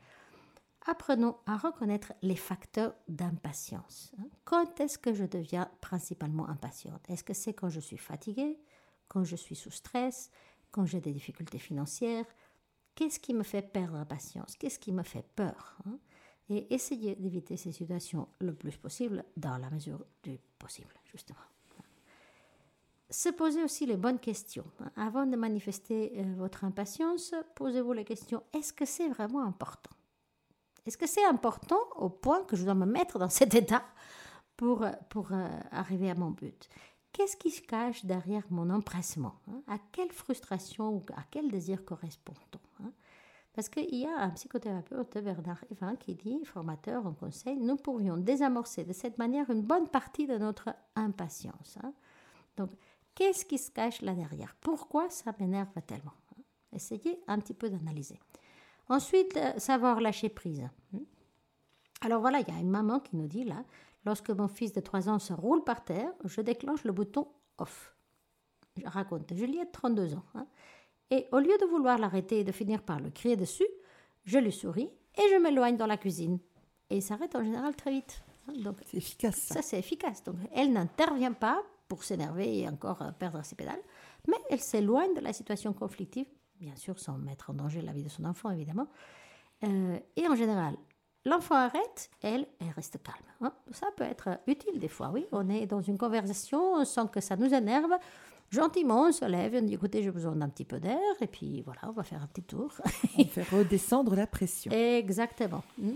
[0.88, 4.12] Apprenons à reconnaître les facteurs d'impatience.
[4.20, 4.26] hein.
[4.46, 7.02] Quand est-ce que je deviens principalement impatiente?
[7.10, 8.60] Est-ce que c'est quand je suis fatiguée,
[9.08, 10.32] quand je suis sous stress,
[10.72, 12.26] quand j'ai des difficultés financières
[12.96, 15.98] Qu'est-ce qui me fait perdre patience Qu'est-ce qui me fait peur hein
[16.50, 21.40] Et essayez d'éviter ces situations le plus possible dans la mesure du possible, justement.
[23.10, 24.66] Se poser aussi les bonnes questions.
[24.80, 24.92] hein.
[24.96, 29.92] Avant de manifester euh, votre impatience, posez-vous la question, est-ce que c'est vraiment important?
[30.86, 33.84] Est-ce que c'est important au point que je dois me mettre dans cet état
[34.56, 36.70] pour, pour euh, arriver à mon but?
[37.14, 39.62] Qu'est-ce qui se cache derrière mon empressement hein?
[39.68, 42.92] À quelle frustration ou à quel désir correspond-on hein?
[43.54, 48.16] Parce qu'il y a un psychothérapeute, Bernard Evin, qui dit, formateur en conseil, nous pourrions
[48.16, 51.78] désamorcer de cette manière une bonne partie de notre impatience.
[51.84, 51.94] hein?
[52.56, 52.72] Donc,
[53.14, 54.56] qu'est-ce qui se cache là derrière?
[54.62, 56.14] Pourquoi ça m'énerve tellement
[56.72, 58.20] Essayez un petit peu d'analyser.
[58.88, 60.70] Ensuite, euh, savoir lâcher prise.
[62.00, 63.66] Alors voilà, il y a une maman qui nous dit là,
[64.06, 67.28] lorsque mon fils de 3 ans se roule par terre, je déclenche le bouton
[67.58, 67.96] off.
[68.78, 70.24] Je raconte Juliette, 32 ans.
[70.36, 70.48] hein.
[71.10, 73.68] Et au lieu de vouloir l'arrêter et de finir par le crier dessus,
[74.24, 76.40] je lui souris et je m'éloigne dans la cuisine.
[76.90, 78.24] Et il s'arrête en général très vite.
[78.48, 78.54] hein.
[78.64, 79.36] Donc C'est efficace.
[79.36, 79.56] Ça.
[79.56, 80.24] ça, c'est efficace.
[80.24, 83.82] Donc, elle n'intervient pas pour s'énerver et encore euh, perdre ses pédales,
[84.28, 86.28] mais elle s'éloigne de la situation conflictive,
[86.60, 88.88] bien sûr sans mettre en danger la vie de son enfant, évidemment.
[89.66, 90.76] Euh, et en général,
[91.26, 93.18] l'enfant arrête, elle, elle reste calme.
[93.42, 93.54] hein.
[93.72, 95.26] Ça peut être utile des fois, oui.
[95.32, 97.92] On est dans une conversation sans que ça nous énerve.
[98.50, 101.62] Gentiment, on se lève on dit écoutez, j'ai besoin d'un petit peu d'air, et puis
[101.62, 102.70] voilà, on va faire un petit tour.
[103.18, 104.72] On fait redescendre la pression.
[104.74, 105.64] Exactement.
[105.78, 105.92] Mm.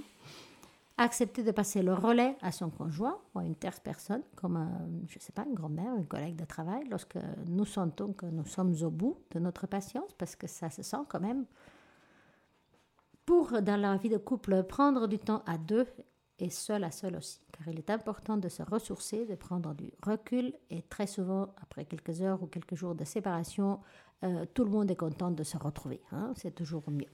[0.97, 4.88] Accepter de passer le relais à son conjoint ou à une tierce personne, comme, un-
[5.09, 7.17] je ne sais pas, une grand-mère, une collègue de travail, lorsque
[7.49, 11.03] nous sentons que nous sommes au bout de notre patience, parce que ça se sent
[11.09, 11.43] quand même.
[13.26, 15.88] Pour, dans la vie de couple, prendre du temps à deux
[16.38, 19.91] et seul à seul aussi, car il est important de se ressourcer, de prendre du
[20.05, 23.80] recul, et très souvent, après quelques heures ou quelques jours de séparation,
[24.23, 26.01] euh, tout le monde est content de se retrouver.
[26.11, 26.34] hein.
[26.36, 27.07] C'est toujours mieux.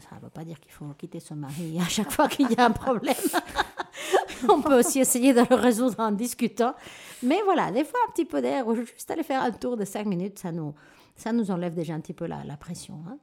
[0.00, 2.56] Ça ne veut pas dire qu'il faut quitter son mari à chaque fois qu'il y
[2.58, 3.14] a un problème.
[4.48, 6.74] On peut aussi essayer de le résoudre en discutant.
[7.22, 9.84] Mais voilà, des fois, un petit peu d'air, ou juste aller faire un tour de
[9.84, 10.74] cinq minutes, ça nous,
[11.14, 13.04] ça nous enlève déjà un petit peu la, la pression.
[13.06, 13.18] hein.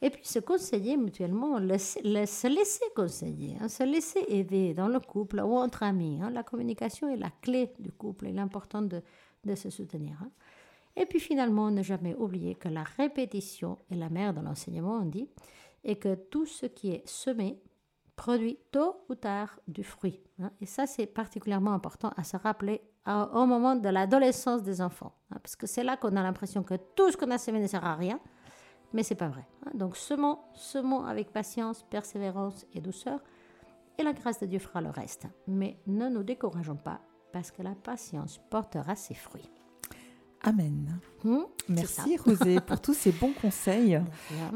[0.00, 5.40] Et puis se conseiller mutuellement, se laisser conseiller, hein, se laisser aider dans le couple
[5.40, 6.20] ou entre amis.
[6.22, 6.30] hein.
[6.30, 8.28] La communication est la clé du couple.
[8.28, 9.02] Il est important de,
[9.44, 10.16] de se soutenir.
[10.22, 10.30] hein.
[10.94, 15.04] Et puis finalement, ne jamais oublier que la répétition est la mère de l'enseignement, on
[15.04, 15.28] dit,
[15.84, 17.60] et que tout ce qui est semé
[18.16, 20.20] produit tôt ou tard du fruit.
[20.60, 25.14] Et ça, c'est particulièrement important à se rappeler au moment de l'adolescence des enfants.
[25.30, 27.84] parce que c'est là qu'on a l'impression que tout ce qu'on a semé ne sert
[27.84, 28.18] à rien,
[28.92, 29.46] mais c'est pas vrai.
[29.66, 29.70] hein.
[29.74, 33.20] Donc semons, semons avec patience, persévérance et douceur,
[33.98, 35.26] et la grâce de Dieu fera le reste.
[35.46, 37.00] Mais ne nous décourageons pas,
[37.32, 39.50] parce que la patience portera ses fruits.
[40.42, 41.00] Amen.
[41.24, 41.40] Hmm.
[41.68, 44.00] Merci Rosé pour tous ces bons conseils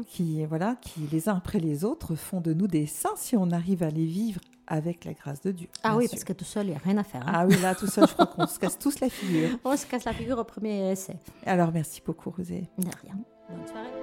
[0.07, 3.51] qui, voilà, qui les uns après les autres font de nous des saints si on
[3.51, 5.67] arrive à les vivre avec la grâce de Dieu.
[5.83, 6.11] Ah oui, sûr.
[6.11, 7.27] parce que tout seul, il n'y a rien à faire.
[7.27, 7.31] hein.
[7.35, 9.49] Ah oui, là, tout seul, je crois qu'on se casse tous la figure.
[9.65, 11.17] On se casse la figure au premier essai.
[11.45, 12.69] Alors, merci beaucoup, Rosé.
[12.77, 13.19] De rien.
[13.49, 14.02] Bonne soirée.